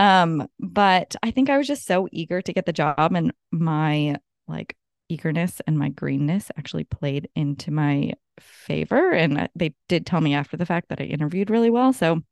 um, 0.00 0.48
but 0.58 1.14
I 1.22 1.30
think 1.30 1.50
I 1.50 1.56
was 1.56 1.68
just 1.68 1.86
so 1.86 2.08
eager 2.10 2.42
to 2.42 2.52
get 2.52 2.66
the 2.66 2.72
job 2.72 3.14
and 3.14 3.32
my 3.52 4.16
like 4.48 4.76
eagerness 5.08 5.60
and 5.68 5.78
my 5.78 5.88
greenness 5.88 6.50
actually 6.58 6.84
played 6.84 7.28
into 7.36 7.70
my 7.70 8.12
favor. 8.40 9.10
And 9.10 9.48
they 9.54 9.74
did 9.88 10.06
tell 10.06 10.20
me 10.20 10.34
after 10.34 10.56
the 10.56 10.66
fact 10.66 10.88
that 10.88 11.00
I 11.00 11.04
interviewed 11.04 11.50
really 11.50 11.70
well. 11.70 11.92
So, 11.92 12.22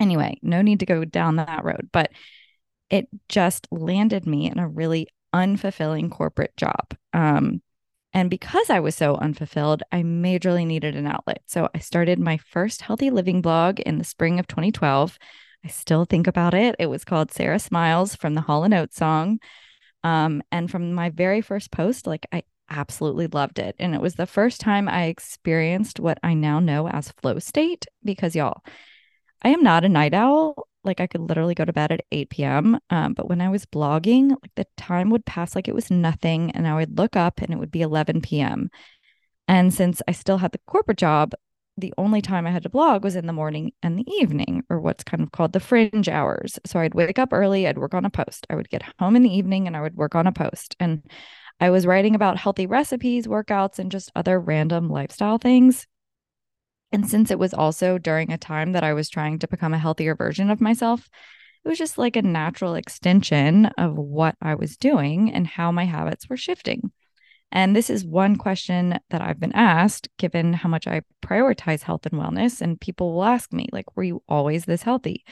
anyway, 0.00 0.38
no 0.42 0.62
need 0.62 0.80
to 0.80 0.86
go 0.86 1.04
down 1.04 1.36
that 1.36 1.64
road, 1.64 1.90
but 1.92 2.10
it 2.90 3.08
just 3.28 3.66
landed 3.70 4.26
me 4.26 4.50
in 4.50 4.58
a 4.58 4.68
really 4.68 5.08
unfulfilling 5.34 6.10
corporate 6.10 6.56
job. 6.56 6.94
Um, 7.12 7.62
and 8.12 8.28
because 8.28 8.68
I 8.68 8.80
was 8.80 8.94
so 8.94 9.16
unfulfilled, 9.16 9.82
I 9.90 10.02
majorly 10.02 10.66
needed 10.66 10.94
an 10.96 11.06
outlet. 11.06 11.42
So 11.46 11.68
I 11.74 11.78
started 11.78 12.18
my 12.18 12.36
first 12.36 12.82
healthy 12.82 13.08
living 13.10 13.40
blog 13.40 13.80
in 13.80 13.96
the 13.96 14.04
spring 14.04 14.38
of 14.38 14.46
2012. 14.46 15.18
I 15.64 15.68
still 15.68 16.04
think 16.04 16.26
about 16.26 16.52
it. 16.52 16.76
It 16.78 16.86
was 16.86 17.04
called 17.04 17.32
Sarah 17.32 17.58
Smiles 17.58 18.14
from 18.14 18.34
the 18.34 18.42
Hall 18.42 18.64
and 18.64 18.74
Oates 18.74 18.96
song. 18.96 19.38
Um, 20.04 20.42
and 20.50 20.70
from 20.70 20.92
my 20.92 21.10
very 21.10 21.40
first 21.40 21.70
post, 21.70 22.06
like 22.06 22.26
I 22.32 22.42
absolutely 22.72 23.26
loved 23.26 23.58
it. 23.58 23.76
And 23.78 23.94
it 23.94 24.00
was 24.00 24.14
the 24.14 24.26
first 24.26 24.60
time 24.60 24.88
I 24.88 25.04
experienced 25.04 26.00
what 26.00 26.18
I 26.22 26.34
now 26.34 26.60
know 26.60 26.88
as 26.88 27.12
flow 27.12 27.38
state 27.38 27.86
because 28.04 28.34
y'all, 28.34 28.62
I 29.42 29.50
am 29.50 29.62
not 29.62 29.84
a 29.84 29.88
night 29.88 30.14
owl. 30.14 30.66
Like 30.84 31.00
I 31.00 31.06
could 31.06 31.20
literally 31.20 31.54
go 31.54 31.64
to 31.64 31.72
bed 31.72 31.92
at 31.92 32.04
8 32.10 32.30
p.m. 32.30 32.78
Um, 32.90 33.14
but 33.14 33.28
when 33.28 33.40
I 33.40 33.48
was 33.48 33.66
blogging, 33.66 34.30
like 34.30 34.54
the 34.56 34.66
time 34.76 35.10
would 35.10 35.24
pass 35.24 35.54
like 35.54 35.68
it 35.68 35.74
was 35.74 35.90
nothing. 35.90 36.50
And 36.52 36.66
I 36.66 36.74
would 36.74 36.98
look 36.98 37.14
up 37.14 37.40
and 37.40 37.52
it 37.52 37.58
would 37.58 37.70
be 37.70 37.82
11 37.82 38.20
p.m. 38.20 38.70
And 39.46 39.72
since 39.72 40.02
I 40.08 40.12
still 40.12 40.38
had 40.38 40.52
the 40.52 40.60
corporate 40.66 40.98
job, 40.98 41.34
the 41.78 41.94
only 41.96 42.20
time 42.20 42.46
I 42.46 42.50
had 42.50 42.64
to 42.64 42.68
blog 42.68 43.02
was 43.02 43.16
in 43.16 43.26
the 43.26 43.32
morning 43.32 43.72
and 43.82 43.98
the 43.98 44.10
evening, 44.20 44.62
or 44.68 44.80
what's 44.80 45.04
kind 45.04 45.22
of 45.22 45.32
called 45.32 45.52
the 45.52 45.60
fringe 45.60 46.08
hours. 46.08 46.58
So 46.66 46.78
I'd 46.78 46.94
wake 46.94 47.18
up 47.18 47.32
early, 47.32 47.66
I'd 47.66 47.78
work 47.78 47.94
on 47.94 48.04
a 48.04 48.10
post. 48.10 48.46
I 48.50 48.54
would 48.56 48.68
get 48.68 48.82
home 48.98 49.16
in 49.16 49.22
the 49.22 49.34
evening 49.34 49.66
and 49.66 49.76
I 49.76 49.80
would 49.80 49.96
work 49.96 50.14
on 50.14 50.26
a 50.26 50.32
post. 50.32 50.76
And 50.78 51.02
I 51.60 51.70
was 51.70 51.86
writing 51.86 52.14
about 52.14 52.38
healthy 52.38 52.66
recipes, 52.66 53.26
workouts, 53.26 53.78
and 53.78 53.90
just 53.90 54.10
other 54.14 54.40
random 54.40 54.88
lifestyle 54.88 55.38
things. 55.38 55.86
And 56.90 57.08
since 57.08 57.30
it 57.30 57.38
was 57.38 57.54
also 57.54 57.98
during 57.98 58.32
a 58.32 58.38
time 58.38 58.72
that 58.72 58.84
I 58.84 58.92
was 58.92 59.08
trying 59.08 59.38
to 59.38 59.48
become 59.48 59.72
a 59.72 59.78
healthier 59.78 60.14
version 60.14 60.50
of 60.50 60.60
myself, 60.60 61.08
it 61.64 61.68
was 61.68 61.78
just 61.78 61.96
like 61.96 62.16
a 62.16 62.22
natural 62.22 62.74
extension 62.74 63.66
of 63.78 63.96
what 63.96 64.34
I 64.42 64.56
was 64.56 64.76
doing 64.76 65.32
and 65.32 65.46
how 65.46 65.70
my 65.72 65.84
habits 65.84 66.28
were 66.28 66.36
shifting. 66.36 66.90
And 67.52 67.76
this 67.76 67.88
is 67.88 68.04
one 68.04 68.36
question 68.36 68.98
that 69.10 69.20
I've 69.20 69.38
been 69.38 69.52
asked, 69.52 70.08
given 70.18 70.54
how 70.54 70.68
much 70.68 70.86
I 70.86 71.02
prioritize 71.22 71.82
health 71.82 72.06
and 72.06 72.20
wellness. 72.20 72.60
And 72.60 72.80
people 72.80 73.14
will 73.14 73.24
ask 73.24 73.52
me, 73.52 73.68
like, 73.72 73.94
were 73.94 74.02
you 74.02 74.22
always 74.28 74.64
this 74.64 74.82
healthy? 74.82 75.24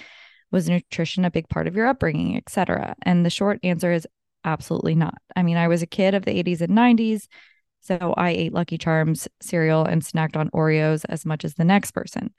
Was 0.53 0.69
nutrition 0.69 1.25
a 1.25 1.31
big 1.31 1.49
part 1.49 1.67
of 1.67 1.75
your 1.75 1.87
upbringing, 1.87 2.37
et 2.37 2.49
cetera? 2.49 2.95
And 3.03 3.25
the 3.25 3.31
short 3.31 3.59
answer 3.63 3.91
is 3.91 4.07
absolutely 4.45 4.95
not. 4.95 5.19
I 5.37 5.43
mean, 5.43 5.57
I 5.57 5.69
was 5.69 5.83
a 5.83 5.87
kid 5.87 6.15
of 6.15 6.25
the 6.25 6.33
80s 6.33 6.61
and 6.61 6.77
90s. 6.77 7.29
So 7.81 8.15
I 8.17 8.31
ate 8.31 8.53
Lucky 8.53 8.77
Charms 8.77 9.27
cereal 9.41 9.85
and 9.85 10.03
snacked 10.03 10.37
on 10.37 10.51
Oreos 10.51 11.05
as 11.09 11.25
much 11.25 11.45
as 11.45 11.55
the 11.55 11.65
next 11.65 11.93
person. 11.93 12.35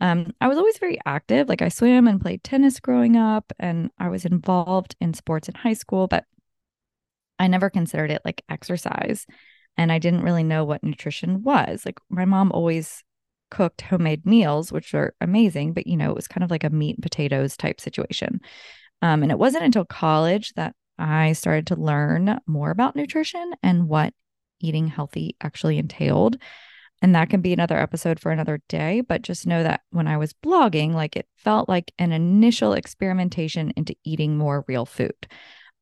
Um, 0.00 0.32
I 0.40 0.48
was 0.48 0.58
always 0.58 0.78
very 0.78 0.98
active. 1.06 1.48
Like 1.48 1.62
I 1.62 1.68
swam 1.68 2.06
and 2.06 2.20
played 2.20 2.44
tennis 2.44 2.80
growing 2.80 3.16
up, 3.16 3.52
and 3.58 3.90
I 3.98 4.08
was 4.08 4.24
involved 4.24 4.94
in 5.00 5.14
sports 5.14 5.48
in 5.48 5.54
high 5.54 5.72
school, 5.72 6.06
but 6.06 6.24
I 7.38 7.48
never 7.48 7.70
considered 7.70 8.10
it 8.10 8.22
like 8.24 8.44
exercise. 8.48 9.26
And 9.76 9.92
I 9.92 9.98
didn't 9.98 10.22
really 10.22 10.44
know 10.44 10.64
what 10.64 10.82
nutrition 10.84 11.42
was. 11.42 11.84
Like 11.84 11.98
my 12.08 12.24
mom 12.24 12.50
always 12.52 13.02
cooked 13.50 13.82
homemade 13.82 14.26
meals, 14.26 14.72
which 14.72 14.94
are 14.94 15.14
amazing, 15.20 15.72
but 15.72 15.86
you 15.86 15.96
know, 15.96 16.10
it 16.10 16.16
was 16.16 16.28
kind 16.28 16.44
of 16.44 16.50
like 16.50 16.64
a 16.64 16.70
meat 16.70 16.96
and 16.96 17.02
potatoes 17.02 17.56
type 17.56 17.80
situation. 17.80 18.40
Um, 19.02 19.22
and 19.22 19.30
it 19.30 19.38
wasn't 19.38 19.64
until 19.64 19.84
college 19.84 20.52
that 20.54 20.74
I 20.98 21.32
started 21.32 21.68
to 21.68 21.76
learn 21.76 22.38
more 22.46 22.70
about 22.70 22.96
nutrition 22.96 23.54
and 23.62 23.88
what 23.88 24.14
eating 24.60 24.88
healthy 24.88 25.36
actually 25.40 25.78
entailed. 25.78 26.36
And 27.02 27.14
that 27.14 27.28
can 27.28 27.42
be 27.42 27.52
another 27.52 27.78
episode 27.78 28.18
for 28.18 28.32
another 28.32 28.62
day. 28.68 29.02
But 29.02 29.22
just 29.22 29.46
know 29.46 29.62
that 29.62 29.82
when 29.90 30.08
I 30.08 30.16
was 30.16 30.32
blogging, 30.32 30.94
like 30.94 31.16
it 31.16 31.28
felt 31.36 31.68
like 31.68 31.92
an 31.98 32.12
initial 32.12 32.72
experimentation 32.72 33.72
into 33.76 33.94
eating 34.04 34.38
more 34.38 34.64
real 34.66 34.86
food. 34.86 35.26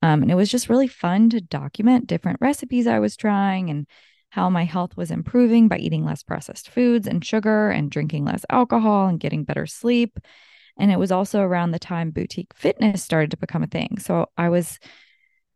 Um, 0.02 0.22
and 0.22 0.30
it 0.30 0.34
was 0.34 0.50
just 0.50 0.68
really 0.68 0.88
fun 0.88 1.30
to 1.30 1.40
document 1.40 2.08
different 2.08 2.38
recipes 2.40 2.86
I 2.86 2.98
was 2.98 3.16
trying 3.16 3.70
and 3.70 3.86
how 4.30 4.50
my 4.50 4.64
health 4.64 4.96
was 4.96 5.12
improving 5.12 5.68
by 5.68 5.78
eating 5.78 6.04
less 6.04 6.24
processed 6.24 6.68
foods 6.68 7.06
and 7.06 7.24
sugar 7.24 7.70
and 7.70 7.90
drinking 7.90 8.24
less 8.24 8.44
alcohol 8.50 9.06
and 9.06 9.20
getting 9.20 9.44
better 9.44 9.64
sleep. 9.64 10.18
And 10.78 10.90
it 10.90 10.98
was 10.98 11.12
also 11.12 11.40
around 11.40 11.70
the 11.70 11.78
time 11.78 12.10
boutique 12.10 12.52
fitness 12.54 13.02
started 13.02 13.30
to 13.30 13.36
become 13.36 13.62
a 13.62 13.68
thing. 13.68 13.98
So 13.98 14.26
I 14.36 14.48
was 14.48 14.78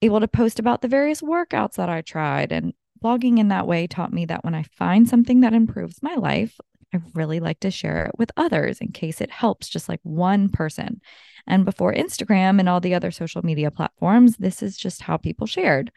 able 0.01 0.21
to 0.21 0.29
post 0.29 0.59
about 0.59 0.83
the 0.83 0.89
various 0.89 1.21
workouts 1.21 1.75
that 1.75 1.89
I 1.89 2.03
tried. 2.03 2.53
And 2.53 2.73
blogging 3.03 3.39
in 3.39 3.49
that 3.49 3.67
way 3.67 3.87
taught 3.87 4.13
me 4.13 4.27
that 4.27 4.45
when 4.45 4.55
I 4.55 4.65
find 4.77 5.09
something 5.09 5.41
that 5.41 5.55
improves 5.55 6.03
my 6.03 6.15
life, 6.15 6.59
I 6.95 7.01
really 7.15 7.41
like 7.41 7.61
to 7.61 7.71
share 7.71 8.07
it 8.07 8.13
with 8.19 8.33
others 8.37 8.79
in 8.81 8.93
case 8.93 9.21
it 9.21 9.31
helps 9.31 9.69
just 9.69 9.89
like 9.89 10.01
one 10.03 10.49
person. 10.49 11.01
And 11.47 11.65
before 11.65 11.93
Instagram 11.93 12.59
and 12.61 12.69
all 12.69 12.81
the 12.81 12.95
other 12.95 13.11
social 13.11 13.45
media 13.45 13.71
platforms, 13.71 14.37
this 14.37 14.63
is 14.63 14.77
just 14.77 15.03
how 15.03 15.17
people 15.17 15.47
shared. 15.47 15.91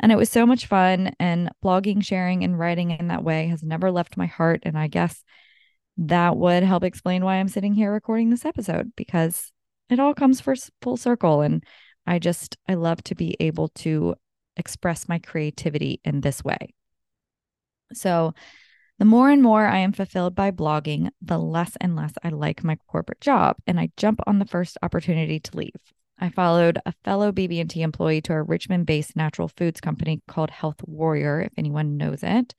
And 0.00 0.12
it 0.12 0.16
was 0.16 0.30
so 0.30 0.46
much 0.46 0.66
fun. 0.66 1.12
And 1.18 1.50
blogging, 1.64 2.04
sharing, 2.04 2.44
and 2.44 2.58
writing 2.58 2.92
in 2.92 3.08
that 3.08 3.24
way 3.24 3.48
has 3.48 3.62
never 3.62 3.90
left 3.90 4.16
my 4.16 4.26
heart. 4.26 4.60
And 4.64 4.78
I 4.78 4.86
guess 4.86 5.24
that 5.98 6.36
would 6.36 6.62
help 6.62 6.84
explain 6.84 7.24
why 7.24 7.36
I'm 7.36 7.48
sitting 7.48 7.74
here 7.74 7.92
recording 7.92 8.30
this 8.30 8.44
episode 8.44 8.92
because 8.96 9.52
it 9.90 9.98
all 9.98 10.14
comes 10.14 10.40
for 10.40 10.54
full 10.80 10.96
circle. 10.96 11.42
And 11.42 11.64
I 12.06 12.18
just, 12.18 12.56
I 12.68 12.74
love 12.74 13.02
to 13.04 13.14
be 13.14 13.36
able 13.40 13.68
to 13.68 14.14
express 14.56 15.08
my 15.08 15.18
creativity 15.18 16.00
in 16.04 16.20
this 16.20 16.44
way. 16.44 16.74
So, 17.92 18.34
the 18.98 19.04
more 19.04 19.30
and 19.30 19.40
more 19.40 19.64
I 19.64 19.78
am 19.78 19.92
fulfilled 19.92 20.34
by 20.34 20.50
blogging, 20.50 21.10
the 21.22 21.38
less 21.38 21.76
and 21.80 21.94
less 21.94 22.12
I 22.24 22.30
like 22.30 22.64
my 22.64 22.76
corporate 22.88 23.20
job, 23.20 23.56
and 23.64 23.78
I 23.78 23.90
jump 23.96 24.18
on 24.26 24.40
the 24.40 24.44
first 24.44 24.76
opportunity 24.82 25.38
to 25.38 25.56
leave. 25.56 25.76
I 26.18 26.30
followed 26.30 26.80
a 26.84 26.92
fellow 27.04 27.30
BB&T 27.30 27.80
employee 27.80 28.20
to 28.22 28.32
a 28.32 28.42
Richmond-based 28.42 29.14
natural 29.14 29.46
foods 29.46 29.80
company 29.80 30.20
called 30.26 30.50
Health 30.50 30.80
Warrior, 30.82 31.42
if 31.42 31.52
anyone 31.56 31.96
knows 31.96 32.24
it. 32.24 32.56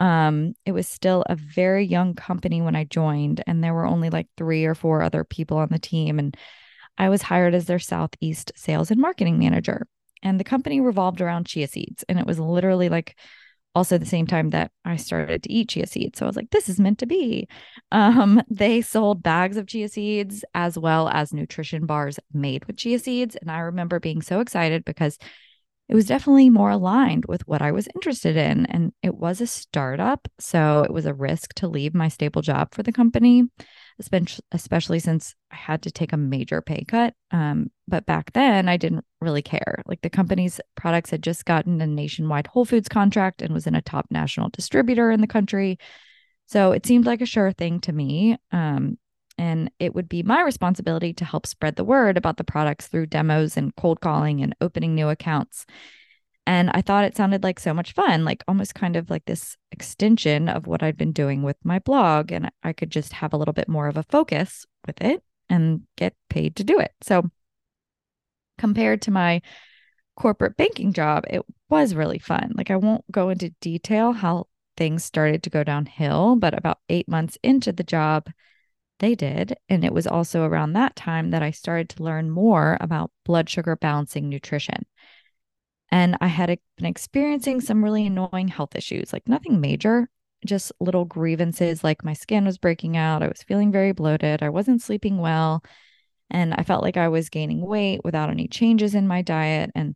Um, 0.00 0.54
it 0.66 0.72
was 0.72 0.88
still 0.88 1.24
a 1.28 1.36
very 1.36 1.84
young 1.84 2.14
company 2.14 2.60
when 2.60 2.76
I 2.76 2.84
joined, 2.84 3.42
and 3.46 3.62
there 3.62 3.74
were 3.74 3.86
only 3.86 4.10
like 4.10 4.28
three 4.36 4.64
or 4.64 4.74
four 4.74 5.02
other 5.02 5.24
people 5.24 5.58
on 5.58 5.68
the 5.70 5.78
team, 5.78 6.18
and 6.18 6.36
I 6.98 7.08
was 7.08 7.22
hired 7.22 7.54
as 7.54 7.66
their 7.66 7.78
Southeast 7.78 8.52
sales 8.56 8.90
and 8.90 9.00
marketing 9.00 9.38
manager. 9.38 9.86
And 10.22 10.40
the 10.40 10.44
company 10.44 10.80
revolved 10.80 11.20
around 11.20 11.46
chia 11.46 11.68
seeds, 11.68 12.04
and 12.08 12.18
it 12.18 12.26
was 12.26 12.40
literally 12.40 12.88
like 12.88 13.16
also 13.74 13.98
the 13.98 14.06
same 14.06 14.26
time 14.26 14.50
that 14.50 14.70
I 14.84 14.96
started 14.96 15.42
to 15.42 15.52
eat 15.52 15.70
chia 15.70 15.86
seeds. 15.86 16.18
So 16.18 16.26
I 16.26 16.28
was 16.28 16.36
like, 16.36 16.50
this 16.50 16.68
is 16.68 16.78
meant 16.78 16.98
to 17.00 17.06
be. 17.06 17.48
Um, 17.90 18.40
they 18.50 18.80
sold 18.80 19.22
bags 19.22 19.56
of 19.56 19.66
chia 19.66 19.88
seeds 19.88 20.44
as 20.54 20.78
well 20.78 21.08
as 21.08 21.32
nutrition 21.32 21.86
bars 21.86 22.18
made 22.32 22.64
with 22.66 22.76
chia 22.76 22.98
seeds. 22.98 23.36
And 23.36 23.50
I 23.50 23.58
remember 23.58 23.98
being 23.98 24.22
so 24.22 24.40
excited 24.40 24.84
because 24.84 25.18
it 25.88 25.94
was 25.94 26.06
definitely 26.06 26.50
more 26.50 26.70
aligned 26.70 27.26
with 27.26 27.46
what 27.46 27.62
I 27.62 27.72
was 27.72 27.88
interested 27.94 28.36
in. 28.36 28.66
And 28.66 28.92
it 29.02 29.14
was 29.14 29.40
a 29.40 29.46
startup. 29.46 30.28
So 30.38 30.82
it 30.82 30.92
was 30.92 31.06
a 31.06 31.14
risk 31.14 31.54
to 31.54 31.68
leave 31.68 31.94
my 31.94 32.08
stable 32.08 32.42
job 32.42 32.74
for 32.74 32.82
the 32.82 32.92
company 32.92 33.44
especially 34.52 34.98
since 34.98 35.34
I 35.52 35.56
had 35.56 35.82
to 35.82 35.90
take 35.90 36.12
a 36.12 36.16
major 36.16 36.60
pay 36.60 36.84
cut. 36.86 37.14
Um, 37.30 37.70
but 37.86 38.06
back 38.06 38.32
then, 38.32 38.68
I 38.68 38.76
didn't 38.76 39.04
really 39.20 39.42
care. 39.42 39.82
Like 39.86 40.00
the 40.00 40.10
company's 40.10 40.60
products 40.74 41.10
had 41.10 41.22
just 41.22 41.44
gotten 41.44 41.80
a 41.80 41.86
nationwide 41.86 42.48
Whole 42.48 42.64
Foods 42.64 42.88
contract 42.88 43.42
and 43.42 43.54
was 43.54 43.66
in 43.66 43.74
a 43.74 43.82
top 43.82 44.06
national 44.10 44.48
distributor 44.50 45.10
in 45.10 45.20
the 45.20 45.26
country. 45.26 45.78
So 46.46 46.72
it 46.72 46.84
seemed 46.84 47.06
like 47.06 47.20
a 47.20 47.26
sure 47.26 47.52
thing 47.52 47.80
to 47.80 47.92
me. 47.92 48.36
Um, 48.50 48.98
and 49.38 49.70
it 49.78 49.94
would 49.94 50.08
be 50.08 50.22
my 50.22 50.42
responsibility 50.42 51.12
to 51.14 51.24
help 51.24 51.46
spread 51.46 51.76
the 51.76 51.84
word 51.84 52.16
about 52.16 52.36
the 52.36 52.44
products 52.44 52.86
through 52.86 53.06
demos 53.06 53.56
and 53.56 53.74
cold 53.76 54.00
calling 54.00 54.42
and 54.42 54.54
opening 54.60 54.94
new 54.94 55.08
accounts. 55.08 55.66
And 56.46 56.70
I 56.70 56.82
thought 56.82 57.04
it 57.04 57.16
sounded 57.16 57.42
like 57.42 57.58
so 57.58 57.72
much 57.72 57.92
fun, 57.92 58.24
like 58.24 58.44
almost 58.46 58.74
kind 58.74 58.96
of 58.96 59.08
like 59.08 59.24
this 59.24 59.56
extension 59.72 60.48
of 60.48 60.66
what 60.66 60.82
I'd 60.82 60.96
been 60.96 61.12
doing 61.12 61.42
with 61.42 61.56
my 61.64 61.78
blog. 61.78 62.32
And 62.32 62.50
I 62.62 62.72
could 62.72 62.90
just 62.90 63.14
have 63.14 63.32
a 63.32 63.36
little 63.36 63.54
bit 63.54 63.68
more 63.68 63.88
of 63.88 63.96
a 63.96 64.02
focus 64.02 64.66
with 64.86 65.00
it 65.00 65.22
and 65.48 65.82
get 65.96 66.14
paid 66.28 66.56
to 66.56 66.64
do 66.64 66.78
it. 66.78 66.92
So, 67.00 67.30
compared 68.58 69.02
to 69.02 69.10
my 69.10 69.40
corporate 70.16 70.56
banking 70.56 70.92
job, 70.92 71.24
it 71.28 71.42
was 71.68 71.94
really 71.94 72.18
fun. 72.18 72.52
Like, 72.54 72.70
I 72.70 72.76
won't 72.76 73.10
go 73.10 73.30
into 73.30 73.50
detail 73.60 74.12
how 74.12 74.46
things 74.76 75.04
started 75.04 75.42
to 75.44 75.50
go 75.50 75.64
downhill, 75.64 76.36
but 76.36 76.56
about 76.56 76.78
eight 76.88 77.08
months 77.08 77.38
into 77.42 77.72
the 77.72 77.84
job, 77.84 78.28
they 79.04 79.14
did. 79.14 79.56
And 79.68 79.84
it 79.84 79.92
was 79.92 80.06
also 80.06 80.44
around 80.44 80.72
that 80.72 80.96
time 80.96 81.30
that 81.30 81.42
I 81.42 81.50
started 81.50 81.90
to 81.90 82.02
learn 82.02 82.30
more 82.30 82.78
about 82.80 83.10
blood 83.26 83.50
sugar 83.50 83.76
balancing 83.76 84.30
nutrition. 84.30 84.86
And 85.90 86.16
I 86.22 86.28
had 86.28 86.58
been 86.78 86.86
experiencing 86.86 87.60
some 87.60 87.84
really 87.84 88.06
annoying 88.06 88.48
health 88.48 88.74
issues, 88.74 89.12
like 89.12 89.28
nothing 89.28 89.60
major, 89.60 90.08
just 90.46 90.72
little 90.80 91.04
grievances 91.04 91.84
like 91.84 92.02
my 92.02 92.14
skin 92.14 92.46
was 92.46 92.56
breaking 92.56 92.96
out. 92.96 93.22
I 93.22 93.28
was 93.28 93.42
feeling 93.42 93.70
very 93.70 93.92
bloated. 93.92 94.42
I 94.42 94.48
wasn't 94.48 94.80
sleeping 94.80 95.18
well. 95.18 95.62
And 96.30 96.54
I 96.54 96.62
felt 96.62 96.82
like 96.82 96.96
I 96.96 97.08
was 97.08 97.28
gaining 97.28 97.60
weight 97.60 98.00
without 98.02 98.30
any 98.30 98.48
changes 98.48 98.94
in 98.94 99.06
my 99.06 99.20
diet. 99.20 99.70
And 99.74 99.94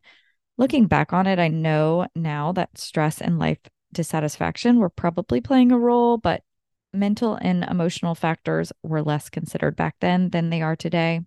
looking 0.59 0.87
back 0.87 1.15
on 1.15 1.27
it, 1.27 1.39
I 1.39 1.49
know 1.49 2.07
now 2.15 2.53
that 2.53 2.77
stress 2.77 3.23
and 3.23 3.39
life 3.39 3.59
dissatisfaction 3.93 4.79
were 4.79 4.91
probably 4.91 5.41
playing 5.41 5.73
a 5.73 5.79
role, 5.79 6.19
but 6.19 6.43
mental 6.99 7.39
and 7.41 7.65
emotional 7.65 8.15
factors 8.15 8.73
were 8.83 9.03
less 9.03 9.31
considered 9.31 9.77
back 9.77 9.97
then 10.01 10.31
than 10.31 10.51
they 10.51 10.63
are 10.63 10.77
today. 10.77 11.21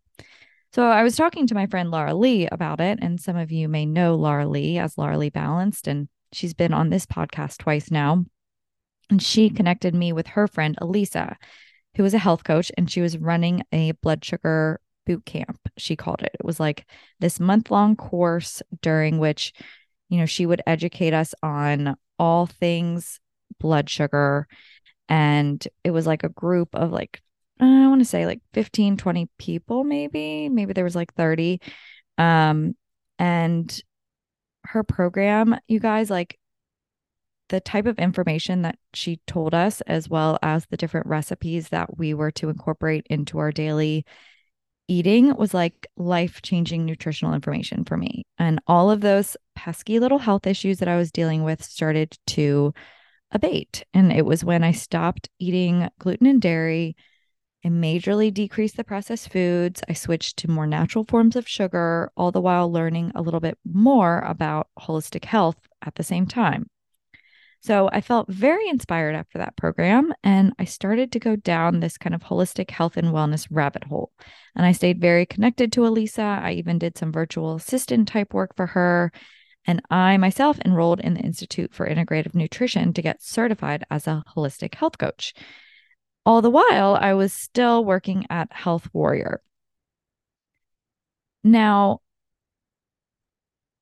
So 0.74 0.84
I 0.84 1.04
was 1.04 1.16
talking 1.16 1.48
to 1.48 1.56
my 1.56 1.68
friend 1.68 1.92
Laura 1.92 2.14
Lee 2.14 2.48
about 2.50 2.80
it, 2.80 3.00
and 3.02 3.20
some 3.20 3.36
of 3.36 3.52
you 3.52 3.68
may 3.68 3.86
know 3.86 4.16
Laura 4.16 4.48
Lee 4.48 4.78
as 4.78 4.98
Laura 4.98 5.18
Lee 5.18 5.30
Balanced, 5.30 5.88
and 5.88 6.08
she's 6.32 6.54
been 6.54 6.74
on 6.74 6.90
this 6.90 7.06
podcast 7.06 7.58
twice 7.58 7.92
now. 7.92 8.24
And 9.10 9.22
she 9.22 9.50
connected 9.50 9.94
me 9.94 10.14
with 10.14 10.28
her 10.28 10.48
friend 10.48 10.78
Elisa, 10.80 11.38
who 11.98 12.04
was 12.04 12.14
a 12.14 12.20
health 12.20 12.46
coach, 12.46 12.72
and 12.78 12.90
she 12.90 13.02
was 13.02 13.18
running 13.18 13.64
a 13.74 13.92
blood 14.02 14.24
sugar 14.24 14.80
boot 15.06 15.26
camp. 15.26 15.60
She 15.78 15.98
called 15.98 16.22
it. 16.22 16.32
It 16.40 16.46
was 16.46 16.60
like 16.60 16.86
this 17.20 17.40
month 17.40 17.70
long 17.70 17.98
course 17.98 18.62
during 18.82 19.20
which, 19.20 19.52
you 20.08 20.18
know, 20.20 20.26
she 20.26 20.46
would 20.46 20.62
educate 20.66 21.14
us 21.14 21.34
on 21.44 21.98
all 22.18 22.46
things 22.46 23.20
blood 23.60 23.90
sugar. 23.90 24.48
And 25.12 25.68
it 25.84 25.92
was 25.92 26.08
like 26.08 26.24
a 26.24 26.30
group 26.30 26.74
of 26.74 26.94
like 26.94 27.22
I 27.60 27.88
want 27.88 28.00
to 28.00 28.06
say 28.06 28.26
like 28.26 28.42
15, 28.54 28.96
20 28.96 29.30
people, 29.38 29.84
maybe. 29.84 30.48
Maybe 30.48 30.72
there 30.74 30.86
was 30.86 30.96
like 30.96 31.14
30. 31.14 31.60
Um, 32.18 32.76
and 33.20 33.82
her 34.64 34.84
program, 34.84 35.58
you 35.68 35.82
guys, 35.82 36.10
like 36.10 36.40
the 37.50 37.60
type 37.60 37.88
of 37.88 38.00
information 38.00 38.62
that 38.62 38.78
she 38.94 39.20
told 39.28 39.54
us, 39.54 39.82
as 39.82 40.10
well 40.10 40.40
as 40.42 40.66
the 40.68 40.78
different 40.78 41.08
recipes 41.08 41.70
that 41.70 41.98
we 41.98 42.14
were 42.14 42.32
to 42.32 42.50
incorporate 42.50 43.06
into 43.10 43.38
our 43.38 43.52
daily 43.52 44.06
eating, 44.88 45.36
was 45.36 45.54
like 45.54 45.88
life 45.98 46.42
changing 46.42 46.86
nutritional 46.86 47.34
information 47.34 47.84
for 47.84 47.98
me. 47.98 48.26
And 48.40 48.62
all 48.66 48.90
of 48.90 49.02
those 49.02 49.36
pesky 49.56 50.00
little 50.00 50.20
health 50.20 50.48
issues 50.48 50.80
that 50.80 50.88
I 50.88 50.96
was 50.96 51.12
dealing 51.12 51.44
with 51.44 51.62
started 51.62 52.18
to 52.28 52.74
abate. 53.32 53.84
And 53.94 54.12
it 54.12 54.26
was 54.26 54.44
when 54.44 54.64
I 54.64 54.72
stopped 54.72 55.30
eating 55.40 55.90
gluten 56.00 56.28
and 56.28 56.42
dairy 56.42 56.96
I 57.64 57.68
majorly 57.68 58.34
decreased 58.34 58.76
the 58.78 58.84
processed 58.84 59.32
foods. 59.32 59.84
I 59.88 59.94
switched 59.94 60.38
to 60.38 60.50
more 60.50 60.66
natural 60.66 61.04
forms 61.04 61.36
of 61.36 61.48
sugar, 61.48 62.12
all 62.18 62.32
the 62.32 62.42
while 62.42 62.72
learning 62.72 63.12
a 63.14 63.22
little 63.22 63.40
bit 63.40 63.58
more 63.64 64.20
about 64.20 64.70
holistic 64.80 65.26
health 65.26 65.58
at 65.86 65.96
the 65.96 66.04
same 66.04 66.26
time. 66.26 66.70
So 67.60 67.88
I 67.94 68.02
felt 68.02 68.28
very 68.28 68.68
inspired 68.68 69.14
after 69.14 69.38
that 69.38 69.56
program, 69.56 70.12
and 70.24 70.54
I 70.58 70.66
started 70.66 71.12
to 71.12 71.20
go 71.20 71.36
down 71.36 71.80
this 71.80 72.00
kind 72.00 72.16
of 72.16 72.24
holistic 72.24 72.72
health 72.72 72.98
and 72.98 73.10
wellness 73.10 73.48
rabbit 73.52 73.84
hole. 73.84 74.12
And 74.56 74.66
I 74.66 74.72
stayed 74.72 75.00
very 75.00 75.28
connected 75.28 75.72
to 75.74 75.86
Elisa. 75.86 76.24
I 76.24 76.54
even 76.54 76.80
did 76.80 76.98
some 76.98 77.12
virtual 77.12 77.54
assistant 77.54 78.08
type 78.08 78.34
work 78.34 78.56
for 78.56 78.66
her. 78.66 79.12
And 79.66 79.82
I 79.90 80.18
myself 80.18 80.60
enrolled 80.66 81.00
in 81.00 81.14
the 81.14 81.22
Institute 81.22 81.74
for 81.74 81.88
Integrative 81.88 82.34
Nutrition 82.34 82.94
to 82.94 83.02
get 83.02 83.22
certified 83.22 83.84
as 83.92 84.08
a 84.08 84.24
holistic 84.36 84.76
health 84.76 84.98
coach. 84.98 85.34
All 86.26 86.42
the 86.42 86.50
while, 86.50 86.98
I 87.00 87.14
was 87.14 87.34
still 87.34 87.84
working 87.86 88.26
at 88.30 88.52
Health 88.52 88.90
Warrior. 88.94 89.42
Now, 91.44 92.02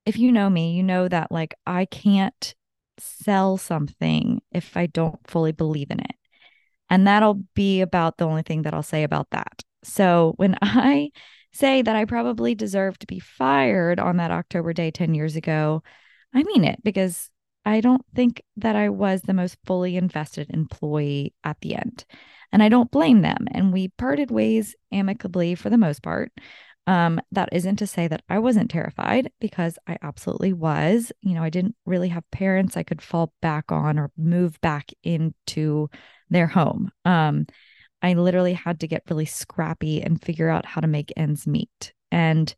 if 0.05 0.17
you 0.17 0.31
know 0.31 0.49
me, 0.49 0.73
you 0.73 0.83
know 0.83 1.07
that 1.07 1.31
like 1.31 1.53
I 1.65 1.85
can't 1.85 2.55
sell 2.97 3.57
something 3.57 4.41
if 4.51 4.75
I 4.75 4.87
don't 4.87 5.19
fully 5.27 5.51
believe 5.51 5.91
in 5.91 5.99
it. 5.99 6.15
And 6.89 7.07
that'll 7.07 7.43
be 7.53 7.81
about 7.81 8.17
the 8.17 8.25
only 8.25 8.41
thing 8.41 8.63
that 8.63 8.73
I'll 8.73 8.83
say 8.83 9.03
about 9.03 9.29
that. 9.31 9.61
So 9.83 10.33
when 10.37 10.57
I 10.61 11.11
say 11.51 11.81
that 11.81 11.95
I 11.95 12.05
probably 12.05 12.55
deserve 12.55 12.97
to 12.99 13.07
be 13.07 13.19
fired 13.19 13.99
on 13.99 14.17
that 14.17 14.31
October 14.31 14.73
day 14.73 14.91
10 14.91 15.13
years 15.13 15.35
ago, 15.35 15.83
I 16.33 16.43
mean 16.43 16.63
it 16.63 16.83
because 16.83 17.29
I 17.65 17.81
don't 17.81 18.05
think 18.15 18.41
that 18.57 18.75
I 18.75 18.89
was 18.89 19.21
the 19.21 19.33
most 19.33 19.57
fully 19.65 19.95
invested 19.97 20.47
employee 20.49 21.33
at 21.43 21.59
the 21.61 21.75
end. 21.75 22.05
And 22.51 22.63
I 22.63 22.69
don't 22.69 22.91
blame 22.91 23.21
them. 23.21 23.47
And 23.51 23.71
we 23.71 23.89
parted 23.89 24.31
ways 24.31 24.75
amicably 24.91 25.55
for 25.55 25.69
the 25.69 25.77
most 25.77 26.01
part. 26.01 26.31
Um, 26.87 27.21
that 27.31 27.49
isn't 27.51 27.75
to 27.77 27.87
say 27.87 28.07
that 28.07 28.23
I 28.29 28.39
wasn't 28.39 28.71
terrified 28.71 29.31
because 29.39 29.77
I 29.85 29.97
absolutely 30.01 30.53
was. 30.53 31.11
You 31.21 31.35
know, 31.35 31.43
I 31.43 31.51
didn't 31.51 31.75
really 31.85 32.07
have 32.09 32.23
parents 32.31 32.75
I 32.75 32.81
could 32.83 33.01
fall 33.01 33.31
back 33.41 33.71
on 33.71 33.99
or 33.99 34.09
move 34.17 34.59
back 34.61 34.91
into 35.03 35.89
their 36.31 36.47
home. 36.47 36.91
Um, 37.05 37.45
I 38.01 38.13
literally 38.13 38.53
had 38.53 38.79
to 38.81 38.87
get 38.87 39.03
really 39.09 39.25
scrappy 39.25 40.01
and 40.01 40.21
figure 40.21 40.49
out 40.49 40.65
how 40.65 40.81
to 40.81 40.87
make 40.87 41.13
ends 41.17 41.45
meet. 41.45 41.93
And 42.11 42.53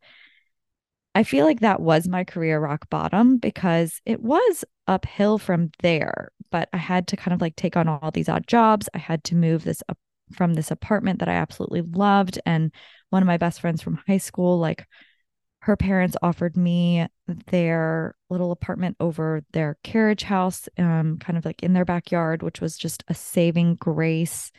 I 1.13 1.23
feel 1.23 1.45
like 1.45 1.59
that 1.59 1.81
was 1.81 2.07
my 2.07 2.23
career 2.23 2.59
rock 2.59 2.89
bottom 2.89 3.37
because 3.37 3.99
it 4.05 4.21
was 4.21 4.63
uphill 4.87 5.37
from 5.37 5.71
there. 5.81 6.31
But 6.51 6.69
I 6.73 6.77
had 6.77 7.07
to 7.07 7.17
kind 7.17 7.33
of 7.33 7.41
like 7.41 7.55
take 7.55 7.75
on 7.75 7.87
all 7.87 8.11
these 8.11 8.29
odd 8.29 8.47
jobs. 8.47 8.87
I 8.93 8.97
had 8.97 9.23
to 9.25 9.35
move 9.35 9.63
this 9.63 9.83
up 9.89 9.97
from 10.33 10.53
this 10.53 10.71
apartment 10.71 11.19
that 11.19 11.27
I 11.27 11.33
absolutely 11.33 11.81
loved 11.81 12.39
and 12.45 12.71
one 13.09 13.21
of 13.21 13.27
my 13.27 13.37
best 13.37 13.59
friends 13.59 13.81
from 13.81 13.99
high 14.07 14.17
school, 14.17 14.57
like 14.57 14.87
her 15.61 15.77
parents 15.77 16.17
offered 16.23 16.57
me 16.57 17.05
their 17.47 18.15
little 18.29 18.51
apartment 18.51 18.95
over 18.99 19.43
their 19.51 19.77
carriage 19.83 20.23
house, 20.23 20.67
um, 20.79 21.17
kind 21.19 21.37
of 21.37 21.45
like 21.45 21.61
in 21.61 21.73
their 21.73 21.85
backyard, 21.85 22.41
which 22.41 22.61
was 22.61 22.77
just 22.77 23.03
a 23.09 23.13
saving 23.13 23.75
grace. 23.75 24.51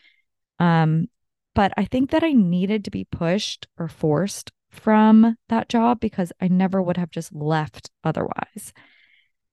Um, 0.59 1.09
but 1.55 1.73
I 1.77 1.85
think 1.85 2.11
that 2.11 2.23
I 2.23 2.33
needed 2.33 2.85
to 2.85 2.91
be 2.91 3.05
pushed 3.05 3.67
or 3.79 3.89
forced 3.89 4.53
from 4.71 5.37
that 5.49 5.69
job 5.69 6.01
because 6.01 6.33
I 6.41 6.49
never 6.49 6.83
would 6.83 6.97
have 6.97 7.11
just 7.11 7.35
left 7.35 7.91
otherwise. 8.03 8.73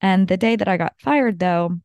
And 0.02 0.28
the 0.28 0.38
day 0.38 0.56
that 0.56 0.68
I 0.68 0.78
got 0.78 1.00
fired, 1.00 1.40
though, 1.40 1.78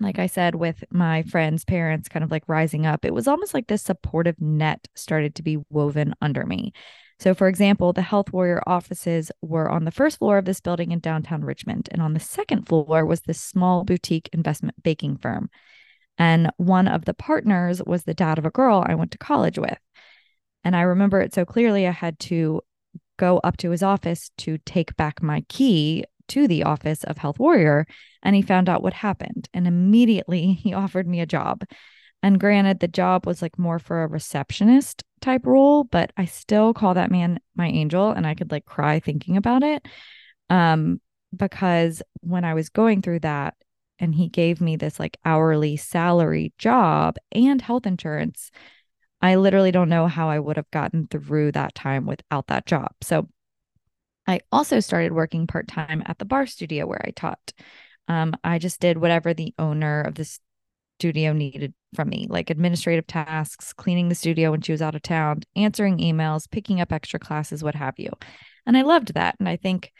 like 0.00 0.18
I 0.18 0.26
said, 0.26 0.56
with 0.56 0.82
my 0.90 1.22
friends' 1.22 1.64
parents 1.64 2.08
kind 2.08 2.24
of 2.24 2.32
like 2.32 2.42
rising 2.48 2.84
up, 2.84 3.04
it 3.04 3.14
was 3.14 3.28
almost 3.28 3.54
like 3.54 3.68
this 3.68 3.82
supportive 3.82 4.40
net 4.40 4.88
started 4.96 5.36
to 5.36 5.42
be 5.42 5.58
woven 5.70 6.14
under 6.20 6.44
me. 6.44 6.72
So, 7.20 7.34
for 7.34 7.46
example, 7.46 7.92
the 7.92 8.02
Health 8.02 8.32
Warrior 8.32 8.60
offices 8.66 9.30
were 9.40 9.70
on 9.70 9.84
the 9.84 9.92
first 9.92 10.18
floor 10.18 10.38
of 10.38 10.44
this 10.44 10.60
building 10.60 10.90
in 10.90 10.98
downtown 10.98 11.44
Richmond. 11.44 11.88
And 11.92 12.02
on 12.02 12.14
the 12.14 12.20
second 12.20 12.66
floor 12.66 13.06
was 13.06 13.20
this 13.20 13.40
small 13.40 13.84
boutique 13.84 14.28
investment 14.32 14.82
baking 14.82 15.18
firm. 15.18 15.48
And 16.18 16.50
one 16.56 16.88
of 16.88 17.04
the 17.04 17.14
partners 17.14 17.82
was 17.84 18.04
the 18.04 18.14
dad 18.14 18.38
of 18.38 18.46
a 18.46 18.50
girl 18.50 18.84
I 18.86 18.94
went 18.94 19.10
to 19.12 19.18
college 19.18 19.58
with. 19.58 19.78
And 20.64 20.76
I 20.76 20.82
remember 20.82 21.20
it 21.20 21.34
so 21.34 21.44
clearly, 21.44 21.86
I 21.86 21.90
had 21.90 22.18
to 22.20 22.62
go 23.18 23.38
up 23.38 23.56
to 23.58 23.70
his 23.70 23.82
office 23.82 24.30
to 24.38 24.58
take 24.58 24.96
back 24.96 25.22
my 25.22 25.42
key 25.48 26.04
to 26.28 26.46
the 26.46 26.62
office 26.62 27.04
of 27.04 27.18
Health 27.18 27.38
Warrior 27.38 27.86
and 28.22 28.34
he 28.36 28.42
found 28.42 28.68
out 28.68 28.82
what 28.82 28.94
happened. 28.94 29.48
And 29.52 29.66
immediately 29.66 30.52
he 30.62 30.72
offered 30.72 31.06
me 31.06 31.20
a 31.20 31.26
job. 31.26 31.64
And 32.22 32.38
granted, 32.38 32.78
the 32.78 32.88
job 32.88 33.26
was 33.26 33.42
like 33.42 33.58
more 33.58 33.80
for 33.80 34.04
a 34.04 34.06
receptionist 34.06 35.02
type 35.20 35.44
role, 35.44 35.84
but 35.84 36.12
I 36.16 36.24
still 36.26 36.72
call 36.72 36.94
that 36.94 37.10
man 37.10 37.40
my 37.56 37.66
angel 37.66 38.10
and 38.12 38.26
I 38.26 38.34
could 38.34 38.52
like 38.52 38.64
cry 38.64 39.00
thinking 39.00 39.36
about 39.36 39.64
it. 39.64 39.86
Um, 40.48 41.00
because 41.34 42.02
when 42.20 42.44
I 42.44 42.54
was 42.54 42.68
going 42.68 43.02
through 43.02 43.20
that 43.20 43.54
and 44.02 44.16
he 44.16 44.28
gave 44.28 44.60
me 44.60 44.74
this 44.74 44.98
like 44.98 45.16
hourly 45.24 45.76
salary 45.76 46.52
job 46.58 47.16
and 47.30 47.62
health 47.62 47.86
insurance, 47.86 48.50
I 49.22 49.36
literally 49.36 49.70
don't 49.70 49.88
know 49.88 50.08
how 50.08 50.28
I 50.28 50.40
would 50.40 50.56
have 50.56 50.70
gotten 50.72 51.06
through 51.06 51.52
that 51.52 51.76
time 51.76 52.04
without 52.04 52.48
that 52.48 52.66
job. 52.66 52.90
So 53.00 53.28
I 54.26 54.40
also 54.50 54.80
started 54.80 55.12
working 55.12 55.46
part 55.46 55.68
time 55.68 56.02
at 56.06 56.18
the 56.18 56.24
barre 56.24 56.48
studio 56.48 56.86
where 56.86 57.00
I 57.04 57.12
taught. 57.12 57.52
Um, 58.08 58.34
I 58.42 58.58
just 58.58 58.80
did 58.80 58.98
whatever 58.98 59.32
the 59.32 59.54
owner 59.56 60.00
of 60.00 60.16
the 60.16 60.28
studio 60.98 61.32
needed 61.32 61.72
from 61.94 62.08
me, 62.08 62.26
like 62.28 62.50
administrative 62.50 63.06
tasks, 63.06 63.72
cleaning 63.72 64.08
the 64.08 64.14
studio 64.16 64.50
when 64.50 64.62
she 64.62 64.72
was 64.72 64.82
out 64.82 64.96
of 64.96 65.02
town, 65.02 65.42
answering 65.54 65.98
emails, 65.98 66.50
picking 66.50 66.80
up 66.80 66.92
extra 66.92 67.20
classes, 67.20 67.62
what 67.62 67.76
have 67.76 67.94
you. 67.98 68.10
And 68.66 68.76
I 68.76 68.82
loved 68.82 69.14
that. 69.14 69.36
And 69.38 69.48
I 69.48 69.56
think 69.56 69.92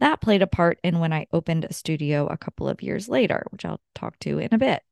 that 0.00 0.20
played 0.20 0.42
a 0.42 0.46
part 0.46 0.78
in 0.82 1.00
when 1.00 1.12
I 1.12 1.26
opened 1.32 1.64
a 1.64 1.72
studio 1.72 2.26
a 2.26 2.36
couple 2.36 2.68
of 2.68 2.82
years 2.82 3.08
later, 3.08 3.44
which 3.50 3.64
I'll 3.64 3.80
talk 3.94 4.18
to 4.20 4.38
in 4.38 4.52
a 4.52 4.58
bit. 4.58 4.82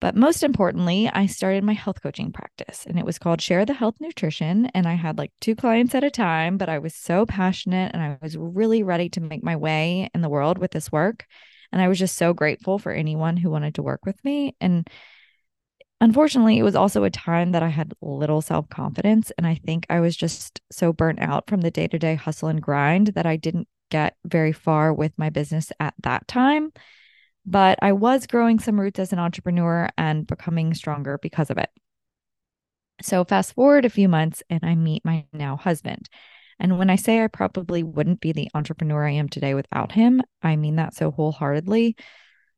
But 0.00 0.14
most 0.14 0.44
importantly, 0.44 1.10
I 1.12 1.26
started 1.26 1.64
my 1.64 1.72
health 1.72 2.00
coaching 2.02 2.30
practice 2.30 2.86
and 2.86 2.98
it 2.98 3.04
was 3.04 3.18
called 3.18 3.40
Share 3.40 3.66
the 3.66 3.74
Health 3.74 3.96
Nutrition. 4.00 4.66
And 4.66 4.86
I 4.86 4.94
had 4.94 5.18
like 5.18 5.32
two 5.40 5.56
clients 5.56 5.94
at 5.94 6.04
a 6.04 6.10
time, 6.10 6.56
but 6.56 6.68
I 6.68 6.78
was 6.78 6.94
so 6.94 7.26
passionate 7.26 7.92
and 7.92 8.02
I 8.02 8.16
was 8.22 8.36
really 8.36 8.84
ready 8.84 9.08
to 9.10 9.20
make 9.20 9.42
my 9.42 9.56
way 9.56 10.08
in 10.14 10.20
the 10.20 10.28
world 10.28 10.58
with 10.58 10.70
this 10.70 10.92
work. 10.92 11.26
And 11.72 11.82
I 11.82 11.88
was 11.88 11.98
just 11.98 12.16
so 12.16 12.32
grateful 12.32 12.78
for 12.78 12.92
anyone 12.92 13.36
who 13.36 13.50
wanted 13.50 13.74
to 13.74 13.82
work 13.82 14.06
with 14.06 14.24
me. 14.24 14.54
And 14.60 14.88
unfortunately, 16.00 16.58
it 16.58 16.62
was 16.62 16.76
also 16.76 17.02
a 17.02 17.10
time 17.10 17.50
that 17.52 17.64
I 17.64 17.68
had 17.68 17.92
little 18.00 18.40
self 18.40 18.68
confidence. 18.68 19.32
And 19.36 19.48
I 19.48 19.56
think 19.56 19.84
I 19.90 19.98
was 19.98 20.16
just 20.16 20.60
so 20.70 20.92
burnt 20.92 21.20
out 21.20 21.48
from 21.48 21.60
the 21.60 21.72
day 21.72 21.88
to 21.88 21.98
day 21.98 22.14
hustle 22.14 22.48
and 22.48 22.62
grind 22.62 23.08
that 23.08 23.26
I 23.26 23.36
didn't 23.36 23.66
get 23.90 24.16
very 24.24 24.52
far 24.52 24.92
with 24.92 25.12
my 25.18 25.30
business 25.30 25.72
at 25.80 25.94
that 26.02 26.26
time 26.28 26.72
but 27.48 27.78
I 27.80 27.92
was 27.92 28.26
growing 28.26 28.58
some 28.58 28.78
roots 28.78 28.98
as 28.98 29.12
an 29.14 29.18
entrepreneur 29.18 29.88
and 29.96 30.26
becoming 30.26 30.74
stronger 30.74 31.16
because 31.16 31.48
of 31.48 31.56
it. 31.56 31.70
So, 33.00 33.24
fast 33.24 33.54
forward 33.54 33.86
a 33.86 33.90
few 33.90 34.08
months, 34.08 34.42
and 34.50 34.60
I 34.62 34.74
meet 34.74 35.04
my 35.04 35.24
now 35.32 35.56
husband. 35.56 36.10
And 36.58 36.78
when 36.78 36.90
I 36.90 36.96
say 36.96 37.22
I 37.22 37.28
probably 37.28 37.82
wouldn't 37.82 38.20
be 38.20 38.32
the 38.32 38.50
entrepreneur 38.52 39.06
I 39.06 39.12
am 39.12 39.28
today 39.28 39.54
without 39.54 39.92
him, 39.92 40.20
I 40.42 40.56
mean 40.56 40.76
that 40.76 40.94
so 40.94 41.10
wholeheartedly. 41.10 41.96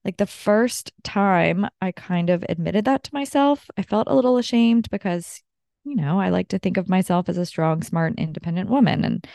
Like 0.05 0.17
the 0.17 0.27
first 0.27 0.93
time 1.05 1.67
I 1.81 1.93
kind 1.93 2.31
of 2.31 2.45
admitted 2.49 2.87
that 2.87 3.05
to 3.05 3.15
myself, 3.15 3.67
I 3.77 3.83
felt 3.83 4.09
a 4.09 4.15
little 4.15 4.39
ashamed 4.39 4.91
because, 4.91 5.43
you 5.85 5.95
know, 5.95 6.19
I 6.19 6.31
like 6.31 6.49
to 6.49 6.59
think 6.59 6.79
of 6.79 6.89
myself 6.89 7.29
as 7.29 7.37
a 7.37 7.45
strong, 7.45 7.83
smart, 7.83 8.15
independent 8.19 8.71
woman. 8.71 9.05
And 9.05 9.27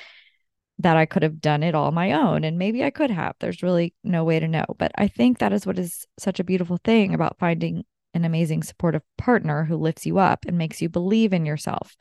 that 0.80 0.98
I 0.98 1.06
could 1.06 1.24
have 1.24 1.40
done 1.40 1.64
it 1.64 1.76
all 1.76 1.92
my 1.92 2.12
own. 2.12 2.44
And 2.44 2.58
maybe 2.58 2.84
I 2.84 2.90
could 2.90 3.12
have. 3.12 3.36
There's 3.40 3.64
really 3.64 3.94
no 4.04 4.24
way 4.24 4.40
to 4.40 4.48
know. 4.48 4.66
But 4.78 4.92
I 4.98 5.08
think 5.08 5.40
that 5.40 5.54
is 5.54 5.66
what 5.66 5.80
is 5.80 6.06
such 6.20 6.40
a 6.40 6.44
beautiful 6.44 6.78
thing 6.84 7.14
about 7.14 7.40
finding 7.40 7.84
an 8.14 8.26
amazing 8.26 8.64
supportive 8.64 9.02
partner 9.18 9.66
who 9.66 9.78
lifts 9.78 10.06
you 10.06 10.18
up 10.18 10.46
and 10.46 10.58
makes 10.58 10.82
you 10.82 10.90
believe 10.90 11.34
in 11.34 11.46
yourself 11.46 11.96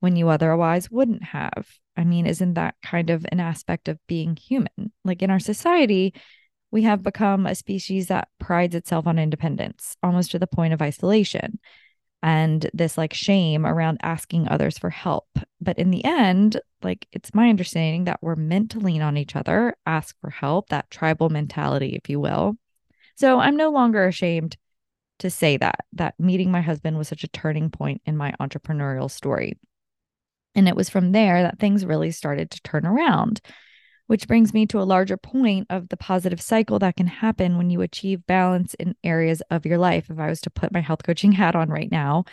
when 0.00 0.16
you 0.16 0.28
otherwise 0.28 0.90
wouldn't 0.90 1.24
have. 1.24 1.66
I 1.96 2.04
mean, 2.04 2.26
isn't 2.26 2.54
that 2.54 2.74
kind 2.82 3.10
of 3.10 3.26
an 3.30 3.40
aspect 3.40 3.88
of 3.88 3.98
being 4.06 4.36
human? 4.36 4.92
Like 5.04 5.22
in 5.22 5.30
our 5.30 5.40
society, 5.40 6.14
we 6.70 6.82
have 6.82 7.02
become 7.02 7.46
a 7.46 7.54
species 7.54 8.08
that 8.08 8.28
prides 8.38 8.74
itself 8.74 9.06
on 9.06 9.18
independence, 9.18 9.96
almost 10.02 10.32
to 10.32 10.38
the 10.38 10.46
point 10.46 10.74
of 10.74 10.82
isolation 10.82 11.58
and 12.22 12.68
this 12.72 12.98
like 12.98 13.14
shame 13.14 13.66
around 13.66 13.98
asking 14.02 14.48
others 14.48 14.78
for 14.78 14.90
help. 14.90 15.28
But 15.60 15.78
in 15.78 15.90
the 15.90 16.04
end, 16.04 16.60
like 16.82 17.06
it's 17.12 17.34
my 17.34 17.48
understanding 17.48 18.04
that 18.04 18.18
we're 18.22 18.36
meant 18.36 18.70
to 18.72 18.80
lean 18.80 19.02
on 19.02 19.16
each 19.16 19.36
other, 19.36 19.74
ask 19.86 20.16
for 20.20 20.30
help, 20.30 20.68
that 20.68 20.90
tribal 20.90 21.30
mentality, 21.30 21.94
if 21.94 22.08
you 22.08 22.20
will. 22.20 22.56
So 23.16 23.38
I'm 23.38 23.56
no 23.56 23.70
longer 23.70 24.06
ashamed 24.06 24.56
to 25.20 25.30
say 25.30 25.56
that, 25.56 25.80
that 25.94 26.18
meeting 26.18 26.50
my 26.50 26.60
husband 26.60 26.98
was 26.98 27.08
such 27.08 27.24
a 27.24 27.28
turning 27.28 27.70
point 27.70 28.02
in 28.04 28.16
my 28.16 28.34
entrepreneurial 28.40 29.10
story. 29.10 29.58
And 30.54 30.68
it 30.68 30.76
was 30.76 30.90
from 30.90 31.12
there 31.12 31.42
that 31.42 31.58
things 31.58 31.84
really 31.84 32.10
started 32.10 32.50
to 32.50 32.62
turn 32.62 32.86
around. 32.86 33.40
Which 34.06 34.28
brings 34.28 34.54
me 34.54 34.66
to 34.66 34.80
a 34.80 34.84
larger 34.84 35.16
point 35.16 35.66
of 35.70 35.88
the 35.88 35.96
positive 35.96 36.40
cycle 36.40 36.78
that 36.78 36.96
can 36.96 37.08
happen 37.08 37.58
when 37.58 37.70
you 37.70 37.82
achieve 37.82 38.26
balance 38.26 38.74
in 38.74 38.94
areas 39.02 39.42
of 39.50 39.66
your 39.66 39.78
life. 39.78 40.10
If 40.10 40.18
I 40.18 40.28
was 40.28 40.40
to 40.42 40.50
put 40.50 40.72
my 40.72 40.80
health 40.80 41.02
coaching 41.04 41.32
hat 41.40 41.56
on 41.56 41.68
right 41.70 41.90
now, 41.90 42.24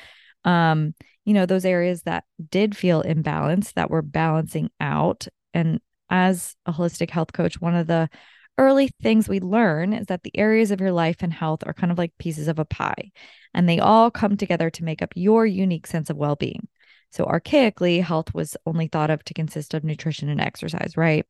Um, 0.45 0.95
you 1.25 1.33
know, 1.33 1.45
those 1.45 1.65
areas 1.65 2.03
that 2.03 2.25
did 2.51 2.77
feel 2.77 3.03
imbalanced 3.03 3.73
that 3.73 3.89
were 3.89 4.01
balancing 4.01 4.69
out. 4.79 5.27
And 5.53 5.79
as 6.09 6.55
a 6.65 6.73
holistic 6.73 7.09
health 7.12 7.33
coach, 7.33 7.62
one 7.62 7.75
of 7.75 7.88
the 7.88 8.09
early 8.57 8.89
things 9.01 9.27
we 9.27 9.39
learn 9.39 9.93
is 9.93 10.07
that 10.07 10.23
the 10.23 10.38
areas 10.38 10.71
of 10.71 10.81
your 10.81 10.91
life 10.91 11.17
and 11.21 11.33
health 11.33 11.63
are 11.65 11.73
kind 11.73 11.91
of 11.91 11.97
like 11.97 12.13
pieces 12.19 12.47
of 12.47 12.59
a 12.59 12.65
pie, 12.65 13.12
and 13.53 13.67
they 13.67 13.79
all 13.79 14.12
come 14.12 14.38
together 14.38 14.69
to 14.71 14.83
make 14.83 15.01
up 15.01 15.13
your 15.15 15.45
unique 15.45 15.88
sense 15.88 16.09
of 16.09 16.17
well 16.17 16.36
being. 16.36 16.67
So, 17.13 17.26
archaically, 17.26 18.02
health 18.02 18.34
was 18.34 18.58
only 18.65 18.88
thought 18.88 19.12
of 19.12 19.23
to 19.26 19.36
consist 19.36 19.76
of 19.76 19.84
nutrition 19.84 20.30
and 20.30 20.41
exercise, 20.41 20.97
right? 20.97 21.28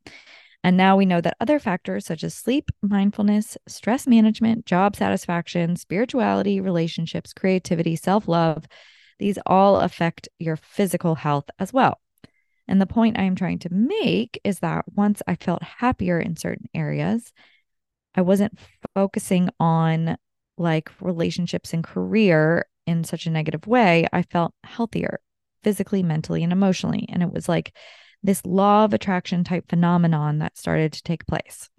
And 0.64 0.78
now 0.78 0.96
we 0.96 1.06
know 1.06 1.20
that 1.20 1.36
other 1.42 1.60
factors 1.60 2.06
such 2.06 2.24
as 2.24 2.34
sleep, 2.34 2.72
mindfulness, 2.82 3.58
stress 3.68 4.08
management, 4.08 4.66
job 4.66 4.96
satisfaction, 4.96 5.76
spirituality, 5.76 6.62
relationships, 6.62 7.34
creativity, 7.34 7.98
self 7.98 8.30
love, 8.30 8.66
these 9.20 9.38
all 9.46 9.82
affect 9.82 10.30
your 10.40 10.56
physical 10.56 11.16
health 11.16 11.50
as 11.60 11.74
well. 11.74 12.00
And 12.66 12.80
the 12.80 12.86
point 12.86 13.20
I 13.20 13.24
am 13.24 13.36
trying 13.36 13.60
to 13.60 13.74
make 13.74 14.40
is 14.46 14.60
that 14.60 14.86
once 14.96 15.22
I 15.28 15.36
felt 15.36 15.64
happier 15.64 16.18
in 16.18 16.38
certain 16.38 16.70
areas, 16.74 17.34
I 18.16 18.22
wasn't 18.22 18.58
focusing 18.96 19.50
on 19.60 20.16
like 20.58 20.92
relationships 21.02 21.74
and 21.74 21.84
career 21.84 22.68
in 22.88 23.04
such 23.04 23.26
a 23.26 23.32
negative 23.32 23.68
way. 23.68 24.08
I 24.14 24.22
felt 24.22 24.54
healthier 24.64 25.20
physically, 25.64 26.04
mentally, 26.04 26.44
and 26.44 26.52
emotionally. 26.52 27.08
And 27.10 27.24
it 27.24 27.32
was 27.32 27.50
like 27.50 27.76
this 28.22 28.46
law 28.46 28.86
of 28.86 28.94
attraction 28.94 29.44
type 29.44 29.70
phenomenon 29.70 30.40
that 30.40 30.58
started 30.58 30.94
to 30.94 31.04
take 31.04 31.28
place. 31.28 31.70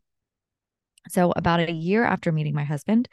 So, 1.09 1.33
about 1.37 1.61
a 1.61 1.73
year 1.73 2.05
after 2.05 2.33
meeting 2.33 2.55
my 2.55 2.65
husband, 2.65 3.09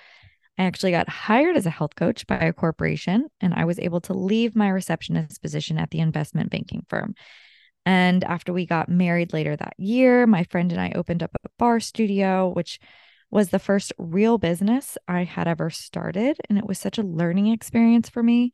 I 0.58 0.64
actually 0.64 0.92
got 0.92 1.10
hired 1.10 1.58
as 1.58 1.66
a 1.66 1.72
health 1.72 1.96
coach 1.96 2.28
by 2.28 2.38
a 2.38 2.54
corporation, 2.54 3.28
and 3.40 3.54
I 3.54 3.66
was 3.66 3.80
able 3.80 4.02
to 4.02 4.14
leave 4.14 4.56
my 4.56 4.70
receptionist 4.70 5.42
position 5.42 5.78
at 5.78 5.92
the 5.92 6.00
investment 6.00 6.52
banking 6.52 6.86
firm. 6.88 7.16
And 7.86 8.24
after 8.24 8.54
we 8.54 8.66
got 8.66 8.90
married 8.90 9.34
later 9.34 9.56
that 9.56 9.74
year, 9.78 10.28
my 10.28 10.44
friend 10.46 10.72
and 10.72 10.80
I 10.80 10.92
opened 10.94 11.24
up 11.24 11.32
a 11.44 11.50
barre 11.58 11.80
studio, 11.80 12.50
which 12.50 12.80
was 13.32 13.50
the 13.50 13.60
first 13.60 13.94
real 13.98 14.38
business 14.38 14.98
I 15.08 15.24
had 15.24 15.48
ever 15.48 15.70
started. 15.70 16.38
And 16.50 16.58
it 16.58 16.68
was 16.68 16.78
such 16.78 16.98
a 16.98 17.04
learning 17.04 17.48
experience 17.48 18.10
for 18.10 18.22
me. 18.22 18.52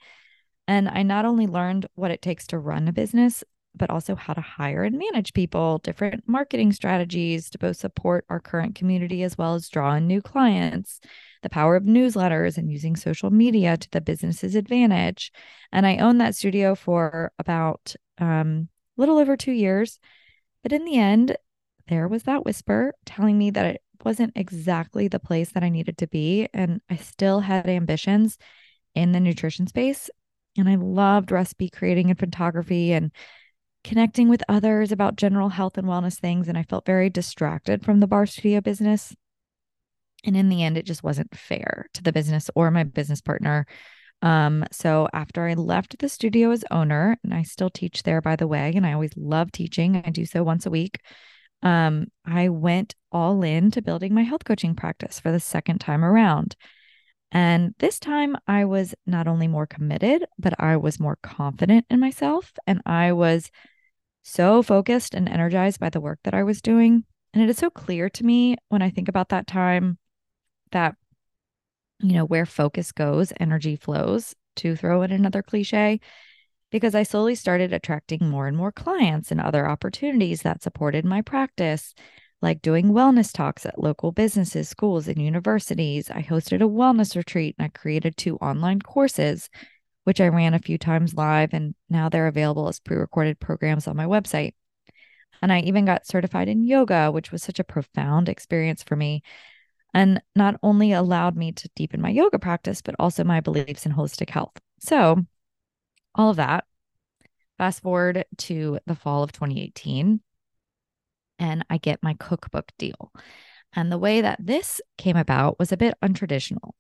And 0.68 0.90
I 0.90 1.04
not 1.04 1.26
only 1.26 1.48
learned 1.48 1.88
what 1.96 2.12
it 2.12 2.22
takes 2.22 2.48
to 2.48 2.60
run 2.60 2.88
a 2.88 2.94
business, 2.94 3.44
but 3.78 3.90
also 3.90 4.16
how 4.16 4.34
to 4.34 4.42
hire 4.42 4.84
and 4.84 4.98
manage 4.98 5.34
people, 5.34 5.78
different 5.80 6.28
marketing 6.28 6.72
strategies 6.72 7.50
to 7.52 7.58
both 7.58 7.78
support 7.78 8.26
our 8.30 8.40
current 8.40 8.76
community 8.76 9.24
as 9.24 9.38
well 9.38 9.56
as 9.56 9.70
draw 9.70 9.94
in 9.94 10.08
new 10.08 10.22
clients, 10.22 11.00
the 11.44 11.50
power 11.50 11.76
of 11.76 11.84
newsletters 11.84 12.58
and 12.58 12.72
using 12.72 12.96
social 12.96 13.30
media 13.30 13.78
to 13.78 13.90
the 13.92 14.02
business's 14.02 14.56
advantage. 14.56 15.32
And 15.72 15.86
I 15.86 15.98
owned 15.98 16.20
that 16.22 16.36
studio 16.36 16.76
for 16.76 17.32
about 17.38 17.96
um, 18.18 18.70
a 18.98 19.02
little 19.02 19.20
over 19.20 19.38
two 19.38 19.52
years. 19.52 20.00
But 20.64 20.74
in 20.74 20.84
the 20.84 20.98
end, 20.98 21.38
there 21.88 22.08
was 22.08 22.24
that 22.24 22.44
whisper 22.44 22.94
telling 23.06 23.38
me 23.38 23.52
that 23.52 23.66
it 23.66 23.82
wasn't 24.04 24.34
exactly 24.36 25.08
the 25.08 25.20
place 25.20 25.52
that 25.52 25.64
I 25.64 25.70
needed 25.70 25.98
to 26.00 26.08
be. 26.08 26.50
And 26.54 26.82
I 26.90 26.98
still 26.98 27.42
had 27.42 27.68
ambitions 27.70 28.38
in 28.96 29.12
the 29.12 29.20
nutrition 29.20 29.68
space. 29.68 30.10
And 30.58 30.68
I 30.68 30.76
loved 30.76 31.32
recipe 31.32 31.70
creating 31.70 32.10
and 32.10 32.20
photography 32.20 32.94
and 32.94 33.12
connecting 33.84 34.28
with 34.28 34.44
others 34.50 34.92
about 34.92 35.16
general 35.16 35.50
health 35.50 35.78
and 35.78 35.88
wellness 35.88 36.20
things. 36.20 36.48
And 36.48 36.58
I 36.58 36.64
felt 36.64 36.86
very 36.86 37.10
distracted 37.10 37.86
from 37.86 38.00
the 38.00 38.08
barre 38.08 38.28
studio 38.28 38.62
business. 38.62 39.16
And 40.26 40.36
in 40.36 40.50
the 40.50 40.64
end, 40.64 40.78
it 40.78 40.86
just 40.86 41.04
wasn't 41.04 41.38
fair 41.38 41.88
to 41.94 42.04
the 42.04 42.12
business 42.12 42.50
or 42.56 42.72
my 42.72 42.84
business 42.84 43.22
partner. 43.22 43.66
Um, 44.22 44.66
so 44.72 45.08
after 45.14 45.48
I 45.48 45.54
left 45.54 46.00
the 46.00 46.10
studio 46.10 46.52
as 46.52 46.66
owner, 46.72 47.18
and 47.24 47.34
I 47.34 47.44
still 47.44 47.70
teach 47.70 48.04
there, 48.04 48.20
by 48.20 48.36
the 48.36 48.48
way, 48.48 48.74
and 48.76 48.86
I 48.86 48.94
always 48.94 49.16
love 49.16 49.52
teaching, 49.52 50.02
I 50.06 50.10
do 50.10 50.26
so 50.26 50.44
once 50.44 50.66
a 50.66 50.72
week. 50.72 51.00
Um, 51.62 52.08
I 52.26 52.50
went 52.50 52.96
all 53.12 53.44
in 53.44 53.72
to 53.72 53.82
building 53.82 54.14
my 54.14 54.24
health 54.24 54.44
coaching 54.44 54.76
practice 54.76 55.20
for 55.20 55.32
the 55.32 55.40
second 55.40 55.80
time 55.80 56.04
around. 56.04 56.56
And 57.32 57.76
this 57.80 58.00
time 58.00 58.38
I 58.48 58.66
was 58.66 58.96
not 59.06 59.28
only 59.28 59.48
more 59.48 59.68
committed, 59.68 60.26
but 60.40 60.60
I 60.60 60.78
was 60.78 61.00
more 61.00 61.18
confident 61.22 61.86
in 61.90 62.00
myself. 62.00 62.54
And 62.66 62.82
I 62.86 63.12
was 63.12 63.52
so 64.24 64.64
focused 64.64 65.14
and 65.14 65.28
energized 65.28 65.80
by 65.80 65.90
the 65.90 66.02
work 66.02 66.20
that 66.24 66.34
I 66.34 66.44
was 66.44 66.62
doing. 66.62 67.04
And 67.34 67.44
it 67.44 67.50
is 67.50 67.58
so 67.58 67.70
clear 67.70 68.10
to 68.10 68.26
me 68.26 68.56
when 68.70 68.82
I 68.82 68.90
think 68.90 69.10
about 69.10 69.30
that 69.30 69.48
time 69.48 69.98
that, 70.72 70.96
you 72.00 72.14
know, 72.14 72.26
where 72.26 72.46
focus 72.46 72.92
goes, 72.92 73.34
energy 73.40 73.76
flows, 73.76 74.34
to 74.58 74.76
throw 74.76 75.02
in 75.04 75.12
another 75.12 75.44
cliche, 75.44 76.00
because 76.72 76.96
I 76.96 77.04
slowly 77.04 77.36
started 77.36 77.72
attracting 77.72 78.28
more 78.28 78.48
and 78.48 78.58
more 78.58 78.72
clients 78.72 79.32
and 79.32 79.40
other 79.40 79.70
opportunities 79.70 80.42
that 80.42 80.62
supported 80.62 81.06
my 81.06 81.22
practice 81.22 81.94
like 82.42 82.62
doing 82.62 82.88
wellness 82.88 83.34
talks 83.34 83.66
at 83.66 83.82
local 83.82 84.12
businesses, 84.12 84.70
schools, 84.70 85.08
and 85.08 85.22
universities. 85.22 86.12
I 86.12 86.22
hosted 86.22 86.62
a 86.62 86.70
wellness 86.70 87.16
retreat 87.16 87.56
and 87.58 87.66
I 87.66 87.78
created 87.78 88.16
two 88.16 88.38
online 88.38 88.80
courses, 88.82 89.50
which 90.04 90.22
I 90.22 90.28
ran 90.28 90.54
a 90.54 90.60
few 90.60 90.78
times 90.78 91.16
live, 91.16 91.54
and 91.54 91.74
now 91.90 92.10
they're 92.10 92.28
available 92.28 92.68
as 92.68 92.80
pre 92.80 92.98
recorded 92.98 93.40
programs 93.40 93.88
on 93.88 93.98
my 93.98 94.06
website. 94.06 94.54
And 95.42 95.52
I 95.52 95.60
even 95.62 95.86
got 95.86 96.08
certified 96.08 96.48
in 96.48 96.64
yoga, 96.64 97.12
which 97.12 97.32
was 97.32 97.44
such 97.44 97.60
a 97.60 97.64
profound 97.64 98.30
experience 98.30 98.84
for 98.84 98.96
me. 98.96 99.24
And 99.94 100.22
not 100.36 100.60
only 100.62 100.92
allowed 100.92 101.36
me 101.36 101.54
to 101.54 101.70
deepen 101.76 102.02
my 102.02 102.10
yoga 102.10 102.38
practice, 102.38 102.82
but 102.82 102.96
also 103.00 103.24
my 103.24 103.40
beliefs 103.40 103.86
in 103.86 103.94
holistic 103.94 104.30
health. 104.30 104.54
So, 104.80 105.26
all 106.14 106.30
of 106.30 106.38
that. 106.38 106.66
Fast 107.58 107.82
forward 107.82 108.26
to 108.38 108.80
the 108.86 108.96
fall 108.96 109.24
of 109.24 109.32
2018 109.32 110.22
and 111.40 111.66
I 111.70 111.78
get 111.78 112.04
my 112.04 112.16
cookbook 112.20 112.72
deal. 112.78 113.12
And 113.74 113.92
the 113.92 113.98
way 113.98 114.22
that 114.22 114.40
this 114.44 114.82
came 114.98 115.18
about 115.18 115.60
was 115.60 115.72
a 115.72 115.78
bit 115.78 115.96
untraditional. 116.04 116.72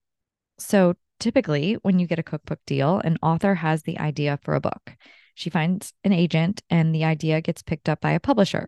So 0.57 0.95
typically, 1.19 1.73
when 1.83 1.99
you 1.99 2.07
get 2.07 2.19
a 2.19 2.23
cookbook 2.23 2.59
deal, 2.65 2.99
an 2.99 3.17
author 3.21 3.55
has 3.55 3.83
the 3.83 3.99
idea 3.99 4.39
for 4.41 4.55
a 4.55 4.61
book. 4.61 4.95
She 5.35 5.49
finds 5.49 5.93
an 6.03 6.13
agent, 6.13 6.63
and 6.69 6.95
the 6.95 7.03
idea 7.03 7.41
gets 7.41 7.61
picked 7.61 7.89
up 7.89 8.01
by 8.01 8.11
a 8.11 8.19
publisher. 8.19 8.67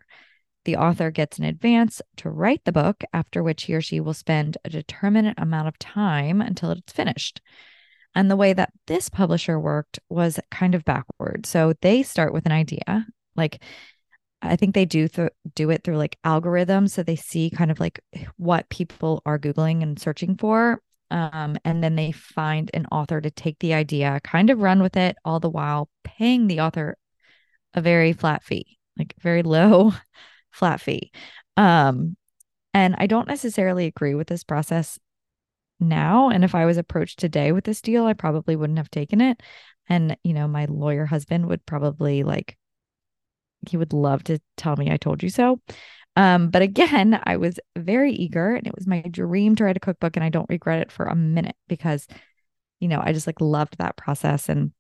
The 0.66 0.76
author 0.76 1.10
gets 1.10 1.40
an 1.40 1.46
advance 1.46 2.02
to 2.18 2.30
write 2.30 2.64
the 2.66 2.72
book, 2.72 3.04
after 3.12 3.42
which 3.42 3.64
he 3.64 3.74
or 3.74 3.82
she 3.82 4.00
will 4.00 4.14
spend 4.14 4.58
a 4.64 4.70
determinate 4.70 5.40
amount 5.40 5.68
of 5.68 5.80
time 5.80 6.42
until 6.42 6.70
it's 6.72 6.94
finished. 6.94 7.42
And 8.14 8.30
the 8.30 8.36
way 8.36 8.54
that 8.54 8.74
this 8.88 9.10
publisher 9.10 9.60
worked 9.60 10.00
was 10.10 10.40
kind 10.52 10.76
of 10.76 10.86
backward. 10.86 11.46
So 11.46 11.74
they 11.82 12.04
start 12.04 12.34
with 12.34 12.46
an 12.46 12.52
idea, 12.52 13.08
like 13.36 13.64
I 14.42 14.56
think 14.56 14.74
they 14.74 14.86
do 14.86 15.08
th- 15.08 15.32
do 15.56 15.70
it 15.70 15.84
through 15.84 15.98
like 15.98 16.18
algorithms, 16.26 16.92
so 16.92 17.04
they 17.04 17.16
see 17.16 17.50
kind 17.50 17.72
of 17.72 17.80
like 17.80 18.00
what 18.38 18.70
people 18.70 19.22
are 19.26 19.40
googling 19.40 19.84
and 19.84 20.00
searching 20.00 20.38
for, 20.38 20.82
um, 21.12 21.58
and 21.66 21.84
then 21.84 21.96
they 21.96 22.12
find 22.12 22.70
an 22.74 22.86
author 22.92 23.20
to 23.20 23.32
take 23.32 23.60
the 23.60 23.74
idea, 23.74 24.20
kind 24.24 24.50
of 24.50 24.60
run 24.60 24.82
with 24.82 24.96
it, 24.96 25.18
all 25.26 25.40
the 25.40 25.50
while 25.50 25.90
paying 26.04 26.48
the 26.48 26.62
author 26.62 26.98
a 27.74 27.82
very 27.82 28.14
flat 28.14 28.44
fee, 28.44 28.78
like 28.98 29.14
very 29.20 29.44
low 29.44 29.94
flat 30.52 30.82
fee. 30.82 31.12
Um, 31.58 32.16
and 32.74 32.96
I 32.98 33.08
don't 33.08 33.28
necessarily 33.28 33.86
agree 33.86 34.16
with 34.16 34.28
this 34.28 34.44
process 34.44 35.00
now. 35.80 36.30
And 36.30 36.44
if 36.44 36.56
I 36.56 36.66
was 36.66 36.78
approached 36.78 37.20
today 37.20 37.52
with 37.52 37.64
this 37.64 37.82
deal, 37.82 38.06
I 38.06 38.14
probably 38.14 38.56
wouldn't 38.56 38.80
have 38.80 38.92
taken 38.92 39.22
it. 39.22 39.42
And 39.88 40.16
you 40.24 40.34
know, 40.34 40.48
my 40.48 40.66
lawyer 40.66 41.06
husband 41.06 41.48
would 41.48 41.66
probably 41.66 42.24
like 42.24 42.58
he 43.68 43.78
would 43.78 43.94
love 43.94 44.24
to 44.26 44.40
tell 44.58 44.76
me 44.76 44.92
I 44.92 44.98
told 44.98 45.24
you 45.24 45.30
so. 45.30 45.60
Um, 46.16 46.50
but 46.50 46.62
again, 46.62 47.20
I 47.24 47.38
was 47.38 47.60
very 47.78 48.14
eager 48.14 48.56
and 48.56 48.68
it 48.68 48.76
was 48.76 48.88
my 48.88 49.02
dream 49.02 49.56
to 49.56 49.64
write 49.64 49.78
a 49.78 49.82
cookbook 49.82 50.18
and 50.18 50.24
I 50.24 50.30
don't 50.30 50.50
regret 50.50 50.82
it 50.82 50.92
for 50.92 51.06
a 51.06 51.16
minute 51.16 51.56
because, 51.68 52.08
you 52.80 52.88
know, 52.88 53.02
I 53.04 53.14
just 53.14 53.28
like 53.28 53.42
loved 53.42 53.78
that 53.78 53.96
process 53.98 54.50
and 54.50 54.72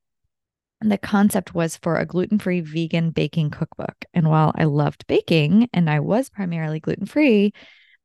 and 0.82 0.92
the 0.92 0.98
concept 0.98 1.54
was 1.54 1.76
for 1.76 1.98
a 1.98 2.06
gluten 2.06 2.40
free 2.40 2.62
vegan 2.62 3.12
baking 3.12 3.50
cookbook. 3.50 4.06
And 4.14 4.30
while 4.30 4.54
I 4.56 4.64
loved 4.64 5.06
baking 5.08 5.70
and 5.74 5.90
I 5.90 6.00
was 6.00 6.30
primarily 6.30 6.80
gluten 6.80 7.06
free, 7.06 7.54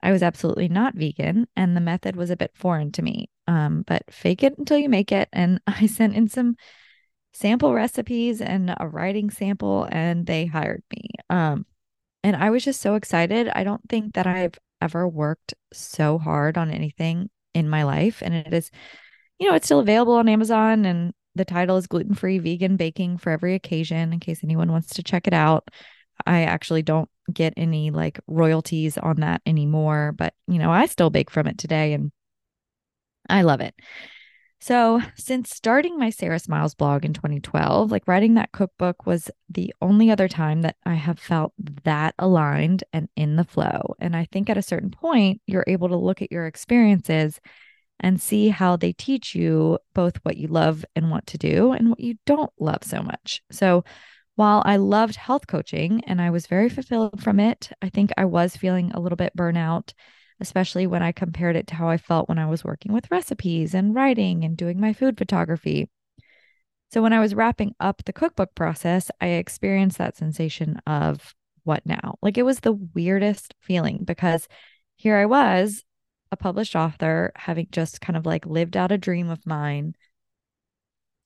I 0.02 0.10
was 0.10 0.22
absolutely 0.22 0.68
not 0.68 0.96
vegan. 0.96 1.46
And 1.54 1.76
the 1.76 1.80
method 1.80 2.16
was 2.16 2.30
a 2.30 2.36
bit 2.36 2.50
foreign 2.54 2.90
to 2.92 3.02
me. 3.02 3.30
Um, 3.46 3.84
but 3.86 4.02
fake 4.10 4.42
it 4.42 4.58
until 4.58 4.78
you 4.78 4.88
make 4.88 5.12
it. 5.12 5.28
And 5.32 5.60
I 5.66 5.86
sent 5.86 6.14
in 6.14 6.28
some 6.28 6.56
sample 7.34 7.74
recipes 7.74 8.40
and 8.40 8.74
a 8.78 8.88
writing 8.88 9.28
sample 9.28 9.86
and 9.90 10.26
they 10.26 10.46
hired 10.46 10.82
me. 10.90 11.10
Um 11.28 11.66
and 12.22 12.34
I 12.36 12.48
was 12.50 12.64
just 12.64 12.80
so 12.80 12.94
excited. 12.94 13.50
I 13.54 13.64
don't 13.64 13.86
think 13.88 14.14
that 14.14 14.26
I've 14.26 14.58
ever 14.80 15.06
worked 15.06 15.54
so 15.72 16.18
hard 16.18 16.56
on 16.56 16.70
anything 16.70 17.28
in 17.52 17.68
my 17.68 17.82
life 17.82 18.22
and 18.22 18.34
it 18.34 18.52
is 18.54 18.70
you 19.38 19.48
know, 19.48 19.54
it's 19.54 19.66
still 19.66 19.80
available 19.80 20.14
on 20.14 20.28
Amazon 20.28 20.84
and 20.84 21.12
the 21.34 21.44
title 21.44 21.76
is 21.76 21.88
gluten-free 21.88 22.38
vegan 22.38 22.76
baking 22.76 23.18
for 23.18 23.30
every 23.30 23.54
occasion 23.54 24.12
in 24.12 24.20
case 24.20 24.44
anyone 24.44 24.70
wants 24.70 24.94
to 24.94 25.02
check 25.02 25.26
it 25.26 25.32
out. 25.34 25.68
I 26.24 26.42
actually 26.44 26.82
don't 26.82 27.08
get 27.32 27.54
any 27.56 27.90
like 27.90 28.20
royalties 28.28 28.96
on 28.96 29.16
that 29.16 29.42
anymore, 29.44 30.14
but 30.16 30.34
you 30.46 30.58
know, 30.58 30.70
I 30.70 30.86
still 30.86 31.10
bake 31.10 31.30
from 31.30 31.48
it 31.48 31.58
today 31.58 31.92
and 31.92 32.12
I 33.28 33.42
love 33.42 33.60
it. 33.60 33.74
So, 34.60 35.02
since 35.14 35.50
starting 35.50 35.98
my 35.98 36.08
Sarah 36.08 36.38
Smiles 36.38 36.74
blog 36.74 37.04
in 37.04 37.12
2012, 37.12 37.90
like 37.90 38.08
writing 38.08 38.34
that 38.34 38.52
cookbook 38.52 39.04
was 39.04 39.30
the 39.50 39.74
only 39.82 40.10
other 40.10 40.26
time 40.26 40.62
that 40.62 40.76
I 40.86 40.94
have 40.94 41.18
felt 41.18 41.52
that 41.84 42.14
aligned 42.18 42.82
and 42.92 43.08
in 43.14 43.36
the 43.36 43.44
flow. 43.44 43.94
And 43.98 44.16
I 44.16 44.24
think 44.24 44.48
at 44.48 44.56
a 44.56 44.62
certain 44.62 44.90
point, 44.90 45.42
you're 45.46 45.64
able 45.66 45.88
to 45.88 45.96
look 45.96 46.22
at 46.22 46.32
your 46.32 46.46
experiences 46.46 47.40
and 48.00 48.20
see 48.20 48.48
how 48.48 48.76
they 48.76 48.92
teach 48.92 49.34
you 49.34 49.78
both 49.94 50.16
what 50.22 50.38
you 50.38 50.48
love 50.48 50.84
and 50.96 51.10
want 51.10 51.26
to 51.28 51.38
do 51.38 51.72
and 51.72 51.90
what 51.90 52.00
you 52.00 52.14
don't 52.24 52.52
love 52.58 52.82
so 52.82 53.02
much. 53.02 53.42
So, 53.50 53.84
while 54.36 54.62
I 54.64 54.76
loved 54.76 55.14
health 55.14 55.46
coaching 55.46 56.02
and 56.06 56.20
I 56.20 56.30
was 56.30 56.46
very 56.46 56.68
fulfilled 56.68 57.22
from 57.22 57.38
it, 57.38 57.70
I 57.82 57.88
think 57.88 58.12
I 58.16 58.24
was 58.24 58.56
feeling 58.56 58.90
a 58.92 59.00
little 59.00 59.16
bit 59.16 59.36
burnout 59.36 59.92
especially 60.40 60.86
when 60.86 61.02
I 61.02 61.12
compared 61.12 61.56
it 61.56 61.66
to 61.68 61.74
how 61.74 61.88
I 61.88 61.96
felt 61.96 62.28
when 62.28 62.38
I 62.38 62.46
was 62.46 62.64
working 62.64 62.92
with 62.92 63.10
recipes 63.10 63.74
and 63.74 63.94
writing 63.94 64.44
and 64.44 64.56
doing 64.56 64.80
my 64.80 64.92
food 64.92 65.16
photography. 65.16 65.88
So 66.92 67.02
when 67.02 67.12
I 67.12 67.20
was 67.20 67.34
wrapping 67.34 67.74
up 67.80 68.04
the 68.04 68.12
cookbook 68.12 68.54
process, 68.54 69.10
I 69.20 69.28
experienced 69.28 69.98
that 69.98 70.16
sensation 70.16 70.80
of 70.86 71.34
what 71.64 71.84
now? 71.84 72.18
Like 72.22 72.38
it 72.38 72.44
was 72.44 72.60
the 72.60 72.72
weirdest 72.72 73.54
feeling 73.60 74.04
because 74.04 74.46
here 74.96 75.16
I 75.16 75.26
was, 75.26 75.82
a 76.30 76.36
published 76.36 76.76
author, 76.76 77.32
having 77.36 77.68
just 77.72 78.00
kind 78.00 78.16
of 78.16 78.26
like 78.26 78.46
lived 78.46 78.76
out 78.76 78.92
a 78.92 78.98
dream 78.98 79.28
of 79.30 79.46
mine. 79.46 79.94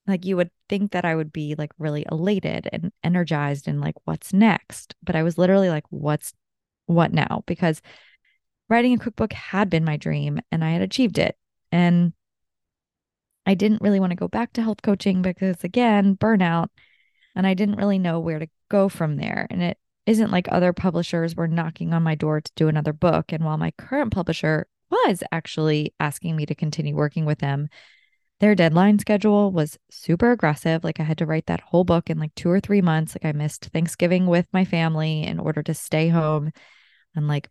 Like 0.06 0.24
you 0.24 0.36
would 0.36 0.50
think 0.68 0.92
that 0.92 1.04
I 1.04 1.14
would 1.14 1.32
be 1.32 1.54
like 1.56 1.72
really 1.78 2.06
elated 2.10 2.68
and 2.72 2.92
energized 3.04 3.68
and 3.68 3.80
like, 3.80 3.96
what's 4.04 4.32
next? 4.32 4.94
But 5.02 5.16
I 5.16 5.22
was 5.22 5.36
literally 5.36 5.68
like, 5.68 5.84
what's 5.90 6.32
what 6.86 7.12
now? 7.12 7.42
Because 7.46 7.82
writing 8.68 8.94
a 8.94 8.98
cookbook 8.98 9.32
had 9.32 9.70
been 9.70 9.84
my 9.84 9.96
dream 9.96 10.40
and 10.52 10.64
I 10.64 10.70
had 10.70 10.82
achieved 10.82 11.18
it. 11.18 11.36
And 11.72 12.12
I 13.46 13.54
didn't 13.54 13.82
really 13.82 14.00
want 14.00 14.10
to 14.10 14.16
go 14.16 14.28
back 14.28 14.52
to 14.54 14.62
health 14.62 14.82
coaching 14.82 15.22
because, 15.22 15.64
again, 15.64 16.16
burnout. 16.16 16.68
And 17.34 17.46
I 17.46 17.54
didn't 17.54 17.76
really 17.76 17.98
know 17.98 18.20
where 18.20 18.38
to 18.38 18.48
go 18.68 18.88
from 18.88 19.16
there. 19.16 19.46
And 19.50 19.62
it 19.62 19.78
isn't 20.06 20.30
like 20.30 20.48
other 20.50 20.72
publishers 20.72 21.34
were 21.34 21.48
knocking 21.48 21.92
on 21.92 22.02
my 22.02 22.14
door 22.14 22.40
to 22.40 22.52
do 22.56 22.68
another 22.68 22.92
book. 22.92 23.32
And 23.32 23.44
while 23.44 23.58
my 23.58 23.70
current 23.72 24.12
publisher 24.12 24.66
was 24.90 25.22
actually 25.32 25.94
asking 26.00 26.36
me 26.36 26.46
to 26.46 26.54
continue 26.54 26.94
working 26.94 27.24
with 27.24 27.38
them, 27.38 27.68
their 28.40 28.54
deadline 28.54 28.98
schedule 28.98 29.50
was 29.50 29.78
super 29.90 30.30
aggressive. 30.30 30.84
Like 30.84 31.00
I 31.00 31.02
had 31.02 31.18
to 31.18 31.26
write 31.26 31.46
that 31.46 31.60
whole 31.60 31.84
book 31.84 32.08
in 32.08 32.18
like 32.18 32.34
two 32.34 32.50
or 32.50 32.60
three 32.60 32.80
months. 32.80 33.14
Like 33.14 33.24
I 33.24 33.36
missed 33.36 33.66
Thanksgiving 33.66 34.26
with 34.26 34.46
my 34.52 34.64
family 34.64 35.24
in 35.24 35.40
order 35.40 35.62
to 35.62 35.74
stay 35.74 36.08
home 36.08 36.52
and 37.14 37.26
like 37.28 37.48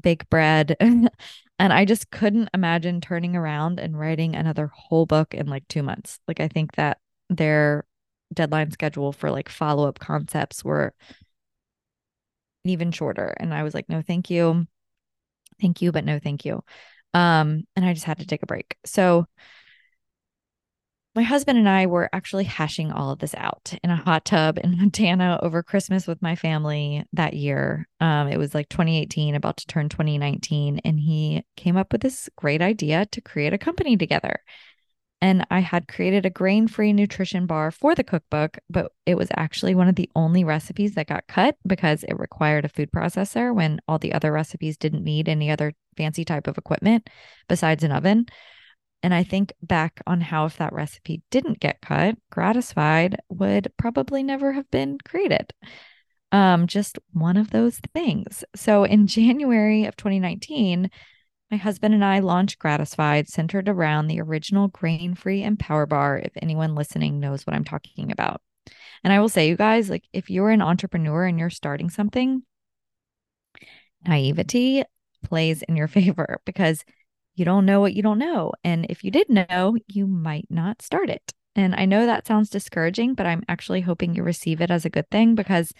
bake 0.00 0.28
bread. 0.28 0.76
and 0.80 1.10
I 1.58 1.84
just 1.84 2.10
couldn't 2.10 2.50
imagine 2.54 3.00
turning 3.00 3.36
around 3.36 3.80
and 3.80 3.98
writing 3.98 4.34
another 4.34 4.70
whole 4.74 5.06
book 5.06 5.34
in 5.34 5.46
like 5.46 5.66
two 5.68 5.82
months. 5.82 6.18
Like, 6.28 6.40
I 6.40 6.48
think 6.48 6.72
that 6.76 6.98
their 7.30 7.84
deadline 8.32 8.70
schedule 8.72 9.12
for 9.12 9.30
like 9.30 9.48
follow 9.48 9.88
up 9.88 9.98
concepts 9.98 10.64
were 10.64 10.94
even 12.64 12.90
shorter. 12.90 13.34
And 13.38 13.54
I 13.54 13.62
was 13.62 13.74
like, 13.74 13.88
no, 13.88 14.02
thank 14.02 14.30
you. 14.30 14.66
Thank 15.60 15.80
you, 15.80 15.92
but 15.92 16.04
no, 16.04 16.18
thank 16.18 16.44
you. 16.44 16.62
Um, 17.14 17.64
and 17.76 17.84
I 17.84 17.94
just 17.94 18.04
had 18.04 18.18
to 18.18 18.26
take 18.26 18.42
a 18.42 18.46
break. 18.46 18.76
So 18.84 19.26
my 21.16 21.22
husband 21.22 21.58
and 21.58 21.66
I 21.68 21.86
were 21.86 22.10
actually 22.12 22.44
hashing 22.44 22.92
all 22.92 23.10
of 23.10 23.20
this 23.20 23.34
out 23.36 23.72
in 23.82 23.88
a 23.88 23.96
hot 23.96 24.26
tub 24.26 24.58
in 24.62 24.76
Montana 24.78 25.40
over 25.42 25.62
Christmas 25.62 26.06
with 26.06 26.20
my 26.20 26.36
family 26.36 27.04
that 27.14 27.32
year. 27.32 27.88
Um, 28.00 28.28
it 28.28 28.36
was 28.36 28.54
like 28.54 28.68
2018, 28.68 29.34
about 29.34 29.56
to 29.56 29.66
turn 29.66 29.88
2019. 29.88 30.80
And 30.84 31.00
he 31.00 31.42
came 31.56 31.78
up 31.78 31.90
with 31.90 32.02
this 32.02 32.28
great 32.36 32.60
idea 32.60 33.06
to 33.06 33.20
create 33.22 33.54
a 33.54 33.58
company 33.58 33.96
together. 33.96 34.40
And 35.22 35.46
I 35.50 35.60
had 35.60 35.88
created 35.88 36.26
a 36.26 36.30
grain 36.30 36.68
free 36.68 36.92
nutrition 36.92 37.46
bar 37.46 37.70
for 37.70 37.94
the 37.94 38.04
cookbook, 38.04 38.58
but 38.68 38.92
it 39.06 39.16
was 39.16 39.28
actually 39.34 39.74
one 39.74 39.88
of 39.88 39.94
the 39.94 40.10
only 40.14 40.44
recipes 40.44 40.94
that 40.96 41.08
got 41.08 41.26
cut 41.26 41.56
because 41.66 42.04
it 42.04 42.18
required 42.18 42.66
a 42.66 42.68
food 42.68 42.90
processor 42.92 43.54
when 43.54 43.80
all 43.88 43.98
the 43.98 44.12
other 44.12 44.30
recipes 44.30 44.76
didn't 44.76 45.02
need 45.02 45.30
any 45.30 45.50
other 45.50 45.72
fancy 45.96 46.26
type 46.26 46.46
of 46.46 46.58
equipment 46.58 47.08
besides 47.48 47.82
an 47.82 47.92
oven. 47.92 48.26
And 49.06 49.14
I 49.14 49.22
think 49.22 49.52
back 49.62 50.02
on 50.04 50.20
how 50.20 50.46
if 50.46 50.56
that 50.56 50.72
recipe 50.72 51.22
didn't 51.30 51.60
get 51.60 51.80
cut, 51.80 52.16
Gratisfied 52.28 53.20
would 53.28 53.72
probably 53.76 54.24
never 54.24 54.50
have 54.50 54.68
been 54.72 54.98
created. 54.98 55.54
Um, 56.32 56.66
just 56.66 56.98
one 57.12 57.36
of 57.36 57.50
those 57.50 57.78
things. 57.94 58.42
So 58.56 58.82
in 58.82 59.06
January 59.06 59.84
of 59.84 59.96
2019, 59.96 60.90
my 61.52 61.56
husband 61.56 61.94
and 61.94 62.04
I 62.04 62.18
launched 62.18 62.58
Gratisfied, 62.58 63.28
centered 63.28 63.68
around 63.68 64.08
the 64.08 64.20
original 64.20 64.66
grain 64.66 65.14
free 65.14 65.44
Empower 65.44 65.86
Bar, 65.86 66.18
if 66.18 66.32
anyone 66.42 66.74
listening 66.74 67.20
knows 67.20 67.46
what 67.46 67.54
I'm 67.54 67.62
talking 67.62 68.10
about. 68.10 68.42
And 69.04 69.12
I 69.12 69.20
will 69.20 69.28
say, 69.28 69.48
you 69.48 69.56
guys, 69.56 69.88
like 69.88 70.02
if 70.12 70.30
you're 70.30 70.50
an 70.50 70.62
entrepreneur 70.62 71.26
and 71.26 71.38
you're 71.38 71.48
starting 71.48 71.90
something, 71.90 72.42
naivety 74.04 74.82
plays 75.22 75.62
in 75.62 75.76
your 75.76 75.86
favor 75.96 76.40
because 76.44 76.84
you 77.36 77.44
don't 77.44 77.66
know 77.66 77.80
what 77.80 77.94
you 77.94 78.02
don't 78.02 78.18
know. 78.18 78.52
And 78.64 78.86
if 78.88 79.04
you 79.04 79.10
did 79.10 79.28
know, 79.28 79.76
you 79.86 80.06
might 80.06 80.46
not 80.50 80.82
start 80.82 81.10
it. 81.10 81.32
And 81.54 81.74
I 81.74 81.84
know 81.84 82.06
that 82.06 82.26
sounds 82.26 82.50
discouraging, 82.50 83.14
but 83.14 83.26
I'm 83.26 83.42
actually 83.48 83.82
hoping 83.82 84.14
you 84.14 84.22
receive 84.22 84.60
it 84.60 84.70
as 84.70 84.84
a 84.84 84.90
good 84.90 85.08
thing 85.10 85.34
because 85.34 85.72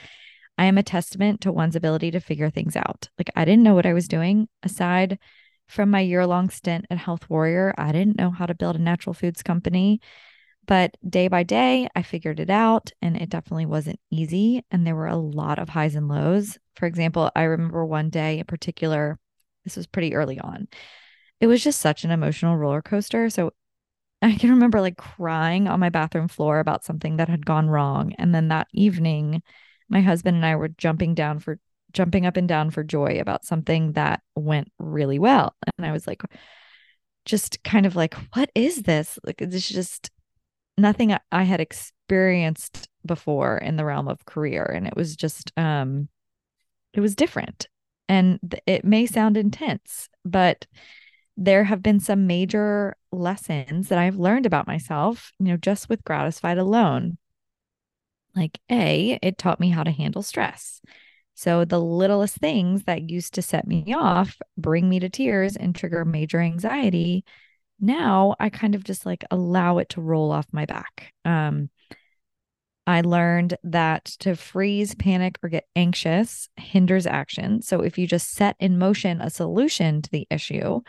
I 0.59 0.67
am 0.67 0.79
a 0.79 0.83
testament 0.83 1.41
to 1.43 1.53
one's 1.53 1.77
ability 1.77 2.11
to 2.13 2.21
figure 2.21 2.51
things 2.51 2.77
out. 2.77 3.09
Like, 3.19 3.31
I 3.35 3.45
didn't 3.45 3.63
know 3.63 3.75
what 3.75 3.87
I 3.87 3.93
was 3.93 4.09
doing 4.09 4.49
aside 4.63 5.19
from 5.67 5.91
my 5.91 6.01
year 6.01 6.27
long 6.27 6.51
stint 6.51 6.87
at 6.91 6.99
Health 6.99 7.29
Warrior. 7.29 7.75
I 7.77 7.93
didn't 7.93 8.19
know 8.19 8.31
how 8.31 8.47
to 8.47 8.55
build 8.55 8.77
a 8.77 8.79
natural 8.79 9.15
foods 9.15 9.43
company. 9.43 10.01
But 10.67 10.97
day 11.09 11.29
by 11.29 11.43
day, 11.43 11.89
I 11.95 12.03
figured 12.03 12.41
it 12.41 12.51
out, 12.51 12.91
and 13.01 13.17
it 13.17 13.29
definitely 13.29 13.67
wasn't 13.67 14.01
easy. 14.11 14.65
And 14.71 14.87
there 14.87 14.97
were 14.97 15.07
a 15.07 15.17
lot 15.17 15.59
of 15.59 15.69
highs 15.69 15.95
and 15.95 16.09
lows. 16.09 16.59
For 16.75 16.87
example, 16.87 17.31
I 17.37 17.43
remember 17.45 17.85
one 17.85 18.11
day 18.11 18.41
in 18.41 18.47
particular, 18.47 19.19
this 19.65 19.77
was 19.77 19.87
pretty 19.87 20.15
early 20.15 20.41
on 20.41 20.69
it 21.41 21.47
was 21.47 21.63
just 21.63 21.81
such 21.81 22.05
an 22.05 22.11
emotional 22.11 22.57
roller 22.57 22.83
coaster. 22.83 23.31
So 23.31 23.53
I 24.23 24.35
can 24.35 24.51
remember 24.51 24.81
like 24.81 24.97
crying 24.97 25.69
on 25.69 25.81
my 25.81 25.91
bathroom 25.91 26.29
floor 26.29 26.59
about 26.59 26.85
something 26.85 27.17
that 27.17 27.29
had 27.29 27.45
gone 27.45 27.69
wrong. 27.69 28.15
And 28.19 28.35
then 28.35 28.49
that 28.49 28.69
evening, 28.73 29.43
my 29.89 30.01
husband 30.01 30.37
and 30.37 30.47
I 30.47 30.57
were 30.57 30.69
jumping 30.69 31.15
down 31.15 31.39
for 31.39 31.59
jumping 31.93 32.27
up 32.27 32.37
and 32.37 32.49
down 32.49 32.71
for 32.71 32.83
joy 32.83 33.19
about 33.21 33.45
something 33.45 33.93
that 33.93 34.23
went 34.35 34.71
really 34.79 35.19
well. 35.19 35.55
And 35.77 35.87
I 35.87 35.93
was 35.93 36.07
like, 36.07 36.23
just 37.25 37.63
kind 37.65 37.87
of 37.87 37.97
like, 37.97 38.15
what 38.35 38.51
is 38.55 38.83
this? 38.83 39.19
Like, 39.25 39.41
it's 39.43 39.69
just 39.69 40.11
nothing 40.79 41.17
I 41.33 41.43
had 41.43 41.61
experienced 41.61 42.89
before 43.05 43.59
in 43.59 43.77
the 43.77 43.85
realm 43.85 44.09
of 44.09 44.25
career. 44.25 44.65
And 44.65 44.87
it 44.87 44.97
was 44.97 45.17
just, 45.17 45.53
um, 45.57 46.09
it 46.93 47.01
was 47.01 47.15
different. 47.15 47.69
And 48.09 48.39
it 48.67 48.85
may 48.85 49.07
sound 49.07 49.37
intense, 49.37 50.09
but 50.25 50.67
there 51.37 51.65
have 51.65 51.83
been 51.83 52.01
some 52.01 52.27
major 52.27 52.97
lessons 53.13 53.89
that 53.89 53.99
I've 53.99 54.17
learned 54.17 54.47
about 54.47 54.67
myself, 54.67 55.33
you 55.39 55.47
know, 55.47 55.57
just 55.57 55.89
with 55.89 56.05
Gratisfied 56.05 56.59
alone. 56.59 57.19
Like, 58.35 58.59
A, 58.71 59.19
it 59.23 59.39
taught 59.39 59.61
me 59.61 59.71
how 59.71 59.83
to 59.83 59.91
handle 59.91 60.23
stress. 60.23 60.81
So 61.35 61.65
the 61.65 61.81
littlest 61.81 62.37
things 62.37 62.85
that 62.85 63.11
used 63.11 63.35
to 63.35 63.43
set 63.43 63.67
me 63.67 63.93
off, 63.95 64.39
bring 64.57 64.89
me 64.89 65.01
to 65.01 65.11
tears, 65.11 65.57
and 65.57 65.75
trigger 65.75 66.05
major 66.05 66.41
anxiety, 66.41 67.25
now 67.79 68.35
I 68.41 68.49
kind 68.49 68.75
of 68.75 68.85
just 68.85 69.05
like 69.05 69.25
allow 69.31 69.79
it 69.79 69.91
to 69.91 70.01
roll 70.01 70.33
off 70.33 70.47
my 70.51 70.65
back. 70.65 71.13
Um, 71.25 71.69
I 72.87 73.01
learned 73.01 73.57
that 73.65 74.05
to 74.21 74.37
freeze, 74.37 74.95
panic, 74.95 75.39
or 75.43 75.49
get 75.49 75.67
anxious 75.75 76.49
hinders 76.57 77.07
action. 77.07 77.61
So 77.61 77.83
if 77.83 77.99
you 77.99 78.07
just 78.07 78.31
set 78.31 78.57
in 78.61 78.79
motion 78.79 79.21
a 79.21 79.29
solution 79.29 80.03
to 80.03 80.11
the 80.11 80.27
issue, 80.31 80.81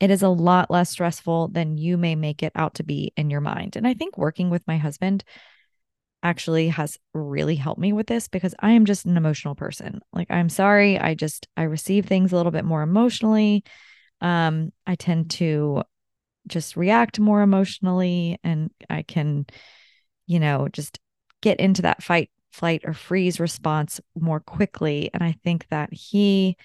it 0.00 0.10
is 0.10 0.22
a 0.22 0.28
lot 0.28 0.70
less 0.70 0.90
stressful 0.90 1.48
than 1.48 1.76
you 1.76 1.96
may 1.96 2.14
make 2.14 2.42
it 2.42 2.52
out 2.54 2.74
to 2.74 2.84
be 2.84 3.12
in 3.16 3.30
your 3.30 3.40
mind. 3.40 3.76
And 3.76 3.86
I 3.86 3.94
think 3.94 4.16
working 4.16 4.50
with 4.50 4.66
my 4.66 4.76
husband 4.76 5.24
actually 6.22 6.68
has 6.68 6.98
really 7.14 7.56
helped 7.56 7.80
me 7.80 7.92
with 7.92 8.06
this 8.06 8.28
because 8.28 8.54
I 8.58 8.72
am 8.72 8.84
just 8.84 9.06
an 9.06 9.16
emotional 9.16 9.54
person. 9.54 10.00
Like 10.12 10.30
I'm 10.30 10.48
sorry, 10.48 10.98
I 10.98 11.14
just 11.14 11.48
I 11.56 11.64
receive 11.64 12.06
things 12.06 12.32
a 12.32 12.36
little 12.36 12.52
bit 12.52 12.64
more 12.64 12.82
emotionally. 12.82 13.64
Um 14.20 14.72
I 14.86 14.94
tend 14.94 15.30
to 15.32 15.82
just 16.46 16.76
react 16.76 17.20
more 17.20 17.42
emotionally 17.42 18.38
and 18.42 18.70
I 18.88 19.02
can 19.02 19.46
you 20.26 20.38
know, 20.38 20.68
just 20.70 20.98
get 21.40 21.58
into 21.58 21.82
that 21.82 22.02
fight, 22.02 22.30
flight 22.52 22.82
or 22.84 22.92
freeze 22.92 23.40
response 23.40 24.00
more 24.18 24.40
quickly 24.40 25.10
and 25.14 25.22
I 25.22 25.36
think 25.44 25.66
that 25.70 25.92
he 25.92 26.56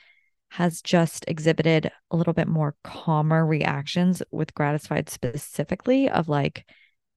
has 0.53 0.83
just 0.83 1.25
exhibited 1.27 1.91
a 2.11 2.15
little 2.15 2.33
bit 2.33 2.47
more 2.47 2.75
calmer 2.83 3.43
reactions 3.43 4.21
with 4.29 4.53
Gratisfied 4.53 5.09
specifically 5.09 6.07
of 6.07 6.29
like 6.29 6.63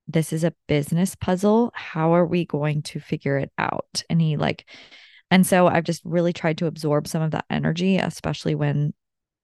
this 0.08 0.32
is 0.32 0.42
a 0.42 0.54
business 0.68 1.14
puzzle. 1.14 1.70
How 1.74 2.14
are 2.14 2.24
we 2.24 2.46
going 2.46 2.80
to 2.84 2.98
figure 2.98 3.36
it 3.36 3.52
out? 3.58 4.02
And 4.08 4.22
he 4.22 4.38
like 4.38 4.64
and 5.30 5.46
so 5.46 5.66
i've 5.66 5.84
just 5.84 6.02
really 6.04 6.32
tried 6.32 6.56
to 6.56 6.66
absorb 6.66 7.08
some 7.08 7.20
of 7.20 7.32
that 7.32 7.44
energy 7.50 7.96
especially 7.96 8.54
when 8.54 8.94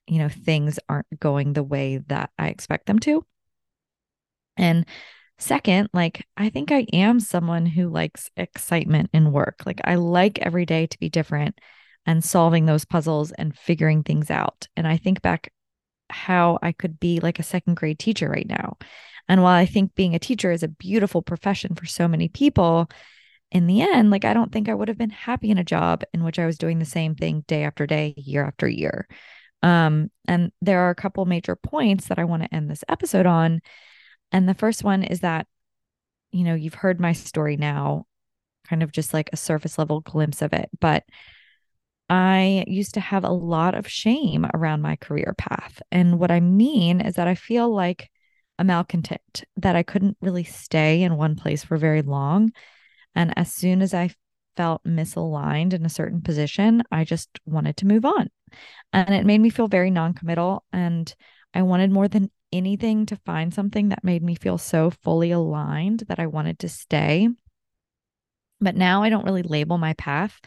you 0.07 0.19
know 0.21 0.29
things 0.29 0.79
aren't 0.89 1.19
going 1.19 1.53
the 1.53 1.63
way 1.63 1.99
that 2.07 2.31
i 2.39 2.49
expect 2.49 2.87
them 2.87 2.99
to. 3.01 3.25
And 4.57 4.87
second, 5.39 5.91
like 5.93 6.27
I 6.37 6.49
think 6.49 6.73
I 6.73 6.87
am 6.93 7.21
someone 7.21 7.67
who 7.67 7.89
likes 7.89 8.31
excitement 8.37 9.11
in 9.13 9.33
work. 9.33 9.63
Like 9.67 9.81
I 9.85 9.97
like 9.97 10.39
every 10.39 10.67
day 10.67 10.87
to 10.87 10.99
be 10.99 11.09
different 11.09 11.59
and 12.07 12.25
solving 12.25 12.67
those 12.67 12.85
puzzles 12.85 13.33
and 13.33 13.57
figuring 13.57 14.03
things 14.03 14.31
out. 14.31 14.69
And 14.77 14.87
I 14.87 14.97
think 14.97 15.23
back 15.23 15.53
how 16.11 16.59
I 16.63 16.73
could 16.73 17.01
be 17.01 17.21
like 17.21 17.39
a 17.39 17.45
second 17.45 17.77
grade 17.77 17.99
teacher 17.99 18.29
right 18.29 18.49
now. 18.49 18.77
And 19.29 19.43
while 19.43 19.55
I 19.55 19.67
think 19.67 19.95
being 19.95 20.15
a 20.15 20.19
teacher 20.19 20.51
is 20.51 20.63
a 20.63 20.69
beautiful 20.69 21.23
profession 21.23 21.75
for 21.75 21.87
so 21.87 22.09
many 22.09 22.29
people, 22.29 22.91
in 23.53 23.67
the 23.67 23.83
end, 23.83 24.11
like 24.11 24.25
I 24.25 24.35
don't 24.35 24.51
think 24.51 24.69
I 24.69 24.75
would 24.75 24.89
have 24.89 24.99
been 24.99 25.11
happy 25.11 25.51
in 25.51 25.59
a 25.59 25.65
job 25.65 26.03
in 26.13 26.25
which 26.25 26.39
I 26.39 26.47
was 26.47 26.59
doing 26.59 26.79
the 26.79 26.85
same 26.85 27.15
thing 27.15 27.45
day 27.47 27.65
after 27.65 27.87
day, 27.87 28.15
year 28.17 28.45
after 28.45 28.67
year. 28.67 29.07
Um, 29.63 30.11
and 30.27 30.51
there 30.61 30.81
are 30.81 30.91
a 30.91 30.97
couple 30.97 31.25
major 31.27 31.55
points 31.55 32.09
that 32.09 32.19
I 32.19 32.25
want 32.25 32.43
to 32.43 32.55
end 32.55 32.71
this 32.71 32.83
episode 32.89 33.27
on. 33.27 33.61
And 34.33 34.49
the 34.49 34.55
first 34.55 34.83
one 34.83 35.05
is 35.05 35.21
that, 35.21 35.47
you 36.33 36.45
know, 36.45 36.55
you've 36.55 36.75
heard 36.75 36.99
my 36.99 37.13
story 37.13 37.57
now, 37.57 38.07
kind 38.67 38.83
of 38.83 38.91
just 38.91 39.13
like 39.13 39.29
a 39.33 39.37
surface 39.37 39.79
level 39.79 40.01
glimpse 40.01 40.41
of 40.41 40.53
it. 40.55 40.71
But 40.81 41.05
I 42.09 42.65
used 42.67 42.95
to 42.95 43.01
have 43.01 43.25
a 43.25 43.31
lot 43.31 43.75
of 43.75 43.89
shame 43.89 44.47
around 44.53 44.83
my 44.83 44.97
career 44.97 45.35
path. 45.39 45.81
And 45.91 46.19
what 46.19 46.31
I 46.31 46.41
mean 46.41 47.01
is 47.01 47.15
that 47.15 47.29
I 47.29 47.35
feel 47.35 47.73
like 47.73 48.11
a 48.59 48.65
malcontent, 48.65 49.45
that 49.57 49.77
I 49.77 49.83
couldn't 49.83 50.19
really 50.21 50.45
stay 50.45 51.03
in 51.03 51.17
one 51.17 51.37
place 51.37 51.65
for 51.65 51.77
very 51.77 52.03
long 52.03 52.53
and 53.15 53.37
as 53.37 53.53
soon 53.53 53.83
as 53.83 53.95
I 53.95 54.11
felt 54.57 54.85
misaligned 54.85 55.73
in 55.73 55.85
a 55.85 55.91
certain 55.91 56.21
position, 56.21 56.83
I 56.91 57.05
just 57.05 57.29
wanted 57.47 57.77
to 57.79 57.87
move 57.87 58.05
on. 58.05 58.31
And 58.93 59.15
it 59.15 59.27
made 59.27 59.41
me 59.41 59.51
feel 59.51 59.69
very 59.69 59.91
non-committal 59.91 60.65
and 60.73 61.15
I 61.55 61.63
wanted 61.63 61.91
more 61.91 62.09
than 62.09 62.31
anything 62.53 63.07
to 63.07 63.17
find 63.25 63.53
something 63.53 63.91
that 63.91 64.05
made 64.05 64.23
me 64.23 64.35
feel 64.35 64.59
so 64.59 64.91
fully 64.91 65.31
aligned 65.31 66.05
that 66.09 66.19
I 66.19 66.27
wanted 66.27 66.59
to 66.61 66.69
stay. 66.69 67.29
But 68.61 68.77
now 68.77 69.03
I 69.03 69.09
don't 69.09 69.25
really 69.25 69.43
label 69.43 69.79
my 69.79 69.95
path 69.95 70.39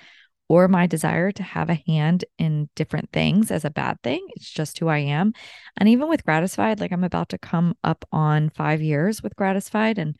or 0.47 0.67
my 0.67 0.87
desire 0.87 1.31
to 1.31 1.43
have 1.43 1.69
a 1.69 1.81
hand 1.87 2.25
in 2.37 2.69
different 2.75 3.11
things 3.11 3.51
as 3.51 3.65
a 3.65 3.69
bad 3.69 4.01
thing. 4.03 4.25
It's 4.35 4.49
just 4.49 4.77
who 4.79 4.87
I 4.87 4.99
am. 4.99 5.33
And 5.77 5.89
even 5.89 6.07
with 6.07 6.23
Gratisfied, 6.23 6.79
like 6.79 6.91
I'm 6.91 7.03
about 7.03 7.29
to 7.29 7.37
come 7.37 7.75
up 7.83 8.05
on 8.11 8.49
five 8.49 8.81
years 8.81 9.23
with 9.23 9.35
Gratisfied. 9.35 9.97
and 9.97 10.15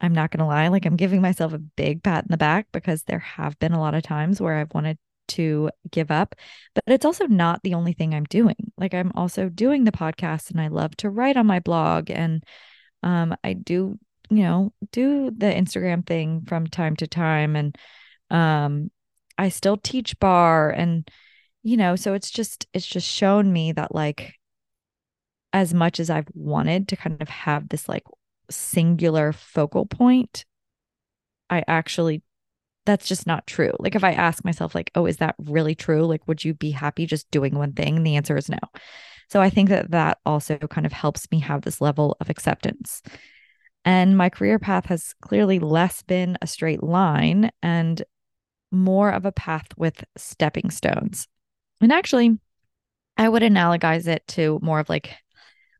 I'm 0.00 0.12
not 0.12 0.32
going 0.32 0.40
to 0.40 0.46
lie, 0.46 0.66
like 0.66 0.84
I'm 0.84 0.96
giving 0.96 1.22
myself 1.22 1.52
a 1.52 1.58
big 1.58 2.02
pat 2.02 2.24
in 2.24 2.32
the 2.32 2.36
back 2.36 2.66
because 2.72 3.04
there 3.04 3.20
have 3.20 3.56
been 3.60 3.72
a 3.72 3.80
lot 3.80 3.94
of 3.94 4.02
times 4.02 4.40
where 4.40 4.56
I've 4.56 4.74
wanted 4.74 4.98
to 5.28 5.70
give 5.90 6.10
up, 6.10 6.34
but 6.74 6.82
it's 6.86 7.04
also 7.04 7.26
not 7.26 7.62
the 7.62 7.74
only 7.74 7.92
thing 7.92 8.12
I'm 8.12 8.24
doing. 8.24 8.72
Like 8.76 8.94
I'm 8.94 9.12
also 9.14 9.48
doing 9.48 9.84
the 9.84 9.92
podcast 9.92 10.50
and 10.50 10.60
I 10.60 10.68
love 10.68 10.96
to 10.98 11.10
write 11.10 11.36
on 11.36 11.46
my 11.46 11.60
blog 11.60 12.10
and 12.10 12.42
um 13.04 13.34
I 13.44 13.52
do, 13.52 13.98
you 14.30 14.42
know, 14.42 14.72
do 14.90 15.30
the 15.30 15.46
Instagram 15.46 16.04
thing 16.06 16.42
from 16.46 16.66
time 16.66 16.96
to 16.96 17.06
time 17.06 17.54
and 17.54 17.78
um 18.30 18.90
I 19.42 19.48
still 19.48 19.76
teach 19.76 20.16
barre 20.20 20.70
and 20.70 21.10
you 21.64 21.76
know, 21.76 21.96
so 21.96 22.14
it's 22.14 22.30
just 22.30 22.66
it's 22.72 22.86
just 22.86 23.08
shown 23.08 23.52
me 23.52 23.72
that 23.72 23.92
like 23.92 24.34
as 25.52 25.74
much 25.74 25.98
as 25.98 26.10
I've 26.10 26.28
wanted 26.32 26.86
to 26.88 26.96
kind 26.96 27.20
of 27.20 27.28
have 27.28 27.68
this 27.68 27.88
like 27.88 28.04
singular 28.50 29.32
focal 29.32 29.84
point, 29.84 30.44
I 31.50 31.64
actually 31.66 32.22
that's 32.86 33.08
just 33.08 33.26
not 33.26 33.48
true. 33.48 33.72
Like 33.80 33.96
if 33.96 34.04
I 34.04 34.12
ask 34.12 34.44
myself 34.44 34.76
like, 34.76 34.92
"Oh, 34.94 35.06
is 35.06 35.16
that 35.16 35.34
really 35.38 35.74
true? 35.74 36.06
Like 36.06 36.26
would 36.28 36.44
you 36.44 36.54
be 36.54 36.70
happy 36.70 37.04
just 37.06 37.28
doing 37.32 37.56
one 37.56 37.72
thing?" 37.72 37.96
And 37.96 38.06
the 38.06 38.16
answer 38.16 38.36
is 38.36 38.48
no. 38.48 38.60
So 39.28 39.40
I 39.40 39.50
think 39.50 39.70
that 39.70 39.90
that 39.90 40.18
also 40.24 40.56
kind 40.56 40.86
of 40.86 40.92
helps 40.92 41.28
me 41.32 41.40
have 41.40 41.62
this 41.62 41.80
level 41.80 42.16
of 42.20 42.30
acceptance. 42.30 43.02
And 43.84 44.16
my 44.16 44.28
career 44.28 44.60
path 44.60 44.86
has 44.86 45.14
clearly 45.20 45.58
less 45.58 46.02
been 46.02 46.38
a 46.40 46.46
straight 46.46 46.82
line 46.84 47.50
and 47.60 48.04
more 48.72 49.10
of 49.10 49.24
a 49.24 49.32
path 49.32 49.66
with 49.76 50.04
stepping 50.16 50.70
stones. 50.70 51.28
And 51.80 51.92
actually, 51.92 52.38
I 53.16 53.28
would 53.28 53.42
analogize 53.42 54.06
it 54.06 54.26
to 54.28 54.58
more 54.62 54.80
of 54.80 54.88
like 54.88 55.14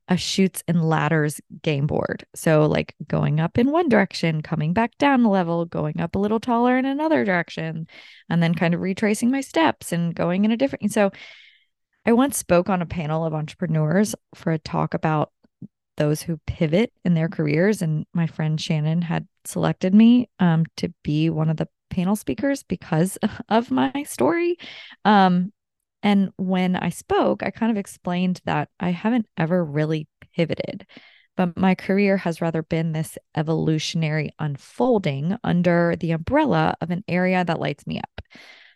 a 0.09 0.17
Chutes 0.17 0.63
and 0.69 0.85
Ladders 0.85 1.41
game 1.63 1.87
board. 1.87 2.27
So, 2.35 2.67
like 2.67 2.95
going 3.07 3.41
up 3.41 3.57
in 3.57 3.71
one 3.71 3.89
direction, 3.89 4.43
coming 4.43 4.73
back 4.73 4.99
down 4.99 5.25
a 5.25 5.31
level, 5.31 5.65
going 5.65 6.01
up 6.01 6.15
a 6.15 6.19
little 6.19 6.41
taller 6.41 6.77
in 6.77 6.85
another 6.85 7.25
direction, 7.25 7.87
and 8.29 8.43
then 8.43 8.55
kind 8.55 8.75
of 8.75 8.81
retracing 8.81 9.31
my 9.31 9.41
steps 9.41 9.93
and 9.93 10.15
going 10.15 10.45
in 10.45 10.51
a 10.51 10.57
different. 10.57 10.93
So, 10.93 11.13
I 12.05 12.13
once 12.13 12.37
spoke 12.37 12.69
on 12.69 12.83
a 12.83 12.87
panel 12.87 13.25
of 13.25 13.33
entrepreneurs 13.33 14.15
for 14.35 14.53
a 14.53 14.59
talk 14.59 14.93
about 14.93 15.33
those 15.97 16.23
who 16.23 16.41
pivot 16.47 16.93
in 17.05 17.15
their 17.15 17.29
careers. 17.29 17.81
And 17.81 18.07
my 18.13 18.27
friend 18.27 18.61
Shannon 18.61 19.03
had 19.03 19.29
selected 19.45 19.95
me 19.95 20.29
um, 20.39 20.65
to 20.79 20.93
be 21.05 21.31
one 21.31 21.49
of 21.49 21.59
the 21.59 21.69
panel 21.93 22.17
speakers 22.17 22.63
because 22.63 23.19
of 23.49 23.71
my 23.71 24.05
story. 24.05 24.57
Um, 25.05 25.53
and 26.03 26.31
when 26.37 26.75
I 26.75 26.89
spoke, 26.89 27.43
I 27.45 27.51
kind 27.51 27.71
of 27.71 27.79
explained 27.79 28.41
that 28.45 28.69
I 28.81 28.91
haven't 28.91 29.27
ever 29.37 29.65
really 29.65 30.09
pivoted, 30.35 30.85
but 31.37 31.57
my 31.57 31.77
career 31.77 32.17
has 32.17 32.41
rather 32.41 32.63
been 32.63 32.93
this 32.93 33.17
evolutionary 33.37 34.31
unfolding 34.39 35.37
under 35.45 35.95
the 36.01 36.11
umbrella 36.11 36.75
of 36.81 36.91
an 36.91 37.05
area 37.07 37.45
that 37.45 37.61
lights 37.61 37.87
me 37.87 37.99
up. 37.99 38.21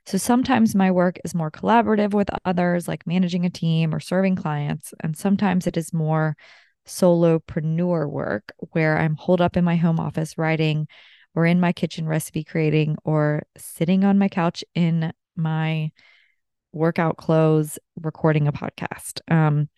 So 0.07 0.19
sometimes 0.19 0.77
my 0.77 0.93
work 0.93 1.19
is 1.25 1.35
more 1.35 1.51
collaborative 1.51 2.15
with 2.15 2.31
others, 2.45 2.87
like 2.87 3.09
managing 3.09 3.45
a 3.45 3.51
team 3.51 3.93
or 3.93 3.99
serving 3.99 4.37
clients. 4.37 4.95
And 5.01 5.17
sometimes 5.17 5.67
it 5.67 5.77
is 5.77 5.93
more 5.93 6.37
solopreneur 6.87 8.09
work 8.09 8.53
where 8.71 8.97
I'm 8.97 9.17
holed 9.17 9.41
up 9.41 9.57
in 9.57 9.65
my 9.65 9.75
home 9.75 9.99
office 9.99 10.39
writing 10.39 10.87
or 11.37 11.46
in 11.46 11.61
my 11.61 11.72
kitchen 11.72 12.09
recipe 12.09 12.42
creating 12.42 12.96
or 13.05 13.44
sitting 13.57 14.05
on 14.05 14.18
my 14.18 14.29
couch 14.29 14.64
in 14.75 15.12
my 15.37 15.92
workout 16.72 17.16
clothes, 17.16 17.79
recording 18.01 18.49
a 18.49 18.53
podcast. 18.53 19.20
Um, 19.31 19.68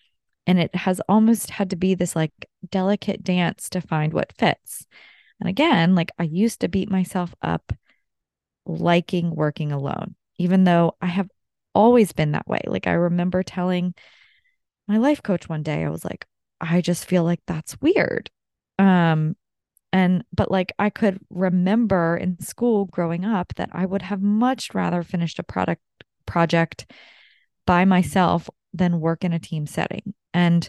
and 0.46 0.58
it 0.58 0.74
has 0.74 1.00
almost 1.08 1.50
had 1.50 1.70
to 1.70 1.76
be 1.76 1.94
this 1.94 2.16
like 2.16 2.32
delicate 2.70 3.22
dance 3.22 3.68
to 3.70 3.80
find 3.80 4.12
what 4.12 4.32
fits. 4.32 4.86
And 5.40 5.48
again, 5.48 5.94
like 5.94 6.10
I 6.18 6.22
used 6.22 6.60
to 6.60 6.68
beat 6.68 6.90
myself 6.90 7.34
up 7.42 7.72
liking 8.64 9.34
working 9.34 9.72
alone, 9.72 10.14
even 10.38 10.64
though 10.64 10.96
I 11.00 11.06
have 11.06 11.28
always 11.74 12.12
been 12.12 12.32
that 12.32 12.48
way. 12.48 12.60
Like 12.66 12.86
I 12.86 12.92
remember 12.92 13.42
telling 13.42 13.94
my 14.86 14.96
life 14.98 15.22
coach 15.22 15.48
one 15.48 15.62
day, 15.62 15.84
I 15.84 15.90
was 15.90 16.04
like, 16.04 16.24
I 16.60 16.80
just 16.80 17.04
feel 17.04 17.24
like 17.24 17.40
that's 17.46 17.80
weird. 17.80 18.30
Um, 18.78 19.36
and 19.92 20.24
but 20.32 20.50
like 20.50 20.72
I 20.78 20.90
could 20.90 21.18
remember 21.30 22.16
in 22.16 22.40
school 22.40 22.86
growing 22.86 23.24
up 23.24 23.54
that 23.56 23.70
I 23.72 23.86
would 23.86 24.02
have 24.02 24.20
much 24.20 24.74
rather 24.74 25.02
finished 25.02 25.38
a 25.38 25.42
product 25.42 25.82
project 26.26 26.90
by 27.66 27.84
myself 27.84 28.48
than 28.72 29.00
work 29.00 29.24
in 29.24 29.32
a 29.32 29.38
team 29.38 29.66
setting. 29.66 30.14
And 30.34 30.68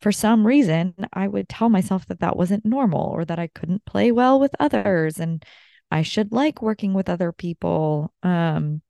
for 0.00 0.12
some 0.12 0.46
reason, 0.46 0.94
I 1.12 1.28
would 1.28 1.48
tell 1.48 1.68
myself 1.68 2.06
that 2.06 2.20
that 2.20 2.36
wasn't 2.36 2.64
normal 2.64 3.10
or 3.10 3.24
that 3.24 3.38
I 3.38 3.48
couldn't 3.48 3.84
play 3.84 4.10
well 4.10 4.40
with 4.40 4.54
others 4.58 5.18
and 5.20 5.44
I 5.90 6.02
should 6.02 6.32
like 6.32 6.62
working 6.62 6.94
with 6.94 7.08
other 7.08 7.32
people. 7.32 8.12
Um, 8.22 8.82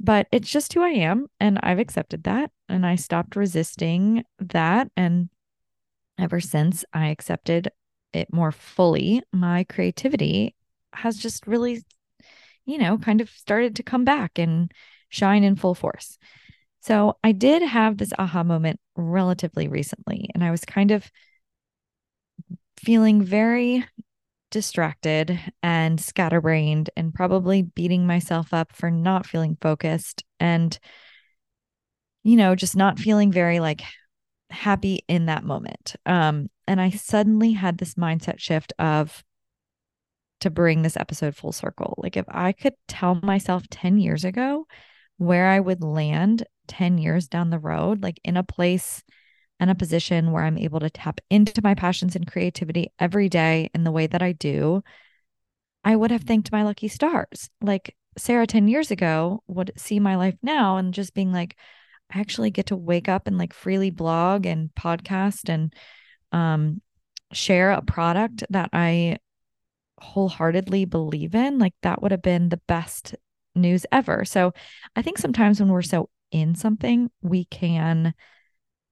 but 0.00 0.26
it's 0.32 0.50
just 0.50 0.72
who 0.72 0.82
I 0.82 0.90
am. 0.90 1.26
And 1.38 1.60
I've 1.62 1.78
accepted 1.78 2.24
that. 2.24 2.50
And 2.68 2.84
I 2.84 2.96
stopped 2.96 3.36
resisting 3.36 4.24
that. 4.38 4.90
And 4.96 5.28
ever 6.18 6.40
since 6.40 6.84
I 6.92 7.08
accepted 7.08 7.70
it 8.16 8.32
more 8.32 8.52
fully, 8.52 9.22
my 9.32 9.64
creativity 9.64 10.54
has 10.92 11.16
just 11.18 11.46
really 11.46 11.82
you 12.66 12.78
know, 12.78 12.98
kind 12.98 13.20
of 13.20 13.28
started 13.30 13.76
to 13.76 13.82
come 13.82 14.04
back 14.04 14.38
and 14.38 14.72
shine 15.08 15.44
in 15.44 15.56
full 15.56 15.74
force. 15.74 16.18
So 16.80 17.16
I 17.24 17.32
did 17.32 17.62
have 17.62 17.96
this 17.96 18.12
aha 18.18 18.42
moment 18.42 18.80
relatively 18.96 19.68
recently, 19.68 20.28
and 20.34 20.44
I 20.44 20.50
was 20.50 20.64
kind 20.64 20.90
of 20.90 21.10
feeling 22.76 23.22
very 23.22 23.84
distracted 24.50 25.38
and 25.62 26.00
scatterbrained 26.00 26.90
and 26.96 27.14
probably 27.14 27.62
beating 27.62 28.06
myself 28.06 28.52
up 28.52 28.74
for 28.74 28.90
not 28.90 29.26
feeling 29.26 29.56
focused 29.60 30.22
and 30.38 30.78
you 32.22 32.36
know 32.36 32.54
just 32.54 32.76
not 32.76 32.98
feeling 32.98 33.32
very 33.32 33.58
like 33.58 33.82
happy 34.50 35.00
in 35.08 35.26
that 35.26 35.44
moment 35.44 35.96
um 36.06 36.48
and 36.66 36.80
i 36.80 36.90
suddenly 36.90 37.52
had 37.52 37.78
this 37.78 37.94
mindset 37.94 38.38
shift 38.38 38.72
of 38.78 39.24
to 40.44 40.50
bring 40.50 40.82
this 40.82 40.98
episode 40.98 41.34
full 41.34 41.52
circle. 41.52 41.94
Like 41.96 42.18
if 42.18 42.26
I 42.28 42.52
could 42.52 42.74
tell 42.86 43.18
myself 43.22 43.66
10 43.70 43.96
years 43.96 44.26
ago 44.26 44.66
where 45.16 45.48
I 45.48 45.58
would 45.58 45.82
land 45.82 46.44
10 46.68 46.98
years 46.98 47.28
down 47.28 47.48
the 47.48 47.58
road, 47.58 48.02
like 48.02 48.20
in 48.24 48.36
a 48.36 48.42
place 48.42 49.02
and 49.58 49.70
a 49.70 49.74
position 49.74 50.32
where 50.32 50.44
I'm 50.44 50.58
able 50.58 50.80
to 50.80 50.90
tap 50.90 51.18
into 51.30 51.62
my 51.62 51.74
passions 51.74 52.14
and 52.14 52.30
creativity 52.30 52.92
every 52.98 53.30
day 53.30 53.70
in 53.74 53.84
the 53.84 53.90
way 53.90 54.06
that 54.06 54.20
I 54.20 54.32
do, 54.32 54.82
I 55.82 55.96
would 55.96 56.10
have 56.10 56.24
thanked 56.24 56.52
my 56.52 56.62
lucky 56.62 56.88
stars. 56.88 57.48
Like 57.62 57.96
Sarah 58.18 58.46
10 58.46 58.68
years 58.68 58.90
ago 58.90 59.42
would 59.46 59.72
see 59.78 59.98
my 59.98 60.16
life 60.16 60.36
now 60.42 60.76
and 60.76 60.92
just 60.92 61.14
being 61.14 61.32
like, 61.32 61.56
Actually 62.14 62.50
get 62.50 62.66
to 62.66 62.76
wake 62.76 63.08
up 63.08 63.26
and 63.26 63.36
like 63.36 63.52
freely 63.52 63.90
blog 63.90 64.46
and 64.46 64.70
podcast 64.74 65.48
and 65.48 65.74
um 66.32 66.80
share 67.32 67.72
a 67.72 67.82
product 67.82 68.44
that 68.50 68.70
I 68.72 69.18
wholeheartedly 70.00 70.84
believe 70.84 71.34
in, 71.34 71.58
like 71.58 71.74
that 71.82 72.02
would 72.02 72.12
have 72.12 72.22
been 72.22 72.48
the 72.48 72.60
best 72.68 73.14
news 73.54 73.86
ever. 73.90 74.24
So 74.24 74.52
I 74.94 75.02
think 75.02 75.18
sometimes 75.18 75.60
when 75.60 75.70
we're 75.70 75.82
so 75.82 76.10
in 76.30 76.54
something, 76.54 77.10
we 77.22 77.44
can 77.46 78.14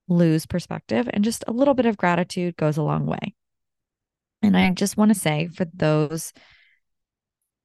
lose 0.08 0.46
perspective, 0.46 1.08
and 1.12 1.24
just 1.24 1.44
a 1.46 1.52
little 1.52 1.74
bit 1.74 1.86
of 1.86 1.96
gratitude 1.96 2.56
goes 2.56 2.76
a 2.76 2.82
long 2.82 3.06
way. 3.06 3.34
And 4.42 4.56
I 4.56 4.70
just 4.70 4.96
want 4.96 5.12
to 5.12 5.18
say 5.18 5.48
for 5.48 5.64
those 5.64 6.32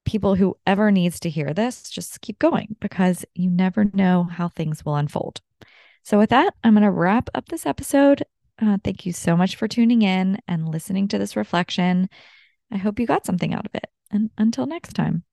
people 0.05 0.35
who 0.35 0.55
ever 0.65 0.91
needs 0.91 1.19
to 1.21 1.29
hear 1.29 1.53
this, 1.53 1.89
just 1.89 2.21
keep 2.21 2.39
going 2.39 2.75
because 2.79 3.25
you 3.33 3.49
never 3.49 3.89
know 3.93 4.23
how 4.23 4.47
things 4.47 4.85
will 4.85 4.95
unfold. 4.95 5.41
So 6.03 6.17
with 6.17 6.29
that, 6.29 6.53
I'm 6.63 6.73
going 6.73 6.83
to 6.83 6.91
wrap 6.91 7.29
up 7.35 7.47
this 7.49 7.65
episode. 7.65 8.23
Uh, 8.61 8.77
thank 8.83 9.05
you 9.05 9.13
so 9.13 9.37
much 9.37 9.55
for 9.55 9.67
tuning 9.67 10.01
in 10.01 10.39
and 10.47 10.67
listening 10.67 11.07
to 11.09 11.17
this 11.17 11.35
reflection. 11.35 12.09
I 12.71 12.77
hope 12.77 12.99
you 12.99 13.05
got 13.05 13.25
something 13.25 13.53
out 13.53 13.65
of 13.65 13.75
it. 13.75 13.87
And 14.11 14.29
until 14.37 14.65
next 14.65 14.93
time. 14.93 15.23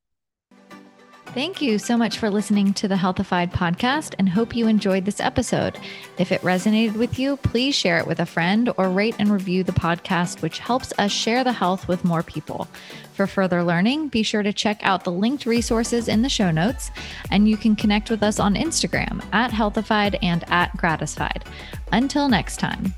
Thank 1.34 1.60
you 1.60 1.80
so 1.80 1.96
much 1.96 2.18
for 2.18 2.30
listening 2.30 2.72
to 2.74 2.86
the 2.86 2.96
Healthified 2.96 3.52
podcast 3.52 4.14
and 4.20 4.28
hope 4.28 4.54
you 4.54 4.68
enjoyed 4.68 5.04
this 5.04 5.18
episode. 5.18 5.76
If 6.16 6.30
it 6.30 6.40
resonated 6.42 6.94
with 6.94 7.18
you, 7.18 7.38
please 7.38 7.74
share 7.74 7.98
it 7.98 8.06
with 8.06 8.20
a 8.20 8.26
friend 8.26 8.72
or 8.76 8.88
rate 8.88 9.16
and 9.18 9.28
review 9.28 9.64
the 9.64 9.72
podcast, 9.72 10.42
which 10.42 10.60
helps 10.60 10.92
us 10.96 11.10
share 11.10 11.42
the 11.42 11.52
health 11.52 11.88
with 11.88 12.04
more 12.04 12.22
people. 12.22 12.68
For 13.14 13.26
further 13.26 13.64
learning, 13.64 14.10
be 14.10 14.22
sure 14.22 14.44
to 14.44 14.52
check 14.52 14.78
out 14.84 15.02
the 15.02 15.10
linked 15.10 15.44
resources 15.44 16.06
in 16.06 16.22
the 16.22 16.28
show 16.28 16.52
notes, 16.52 16.92
and 17.32 17.48
you 17.48 17.56
can 17.56 17.74
connect 17.74 18.10
with 18.10 18.22
us 18.22 18.38
on 18.38 18.54
Instagram 18.54 19.20
at 19.32 19.50
Healthified 19.50 20.16
and 20.22 20.44
at 20.52 20.76
Gratisfied. 20.76 21.44
Until 21.90 22.28
next 22.28 22.58
time. 22.58 22.94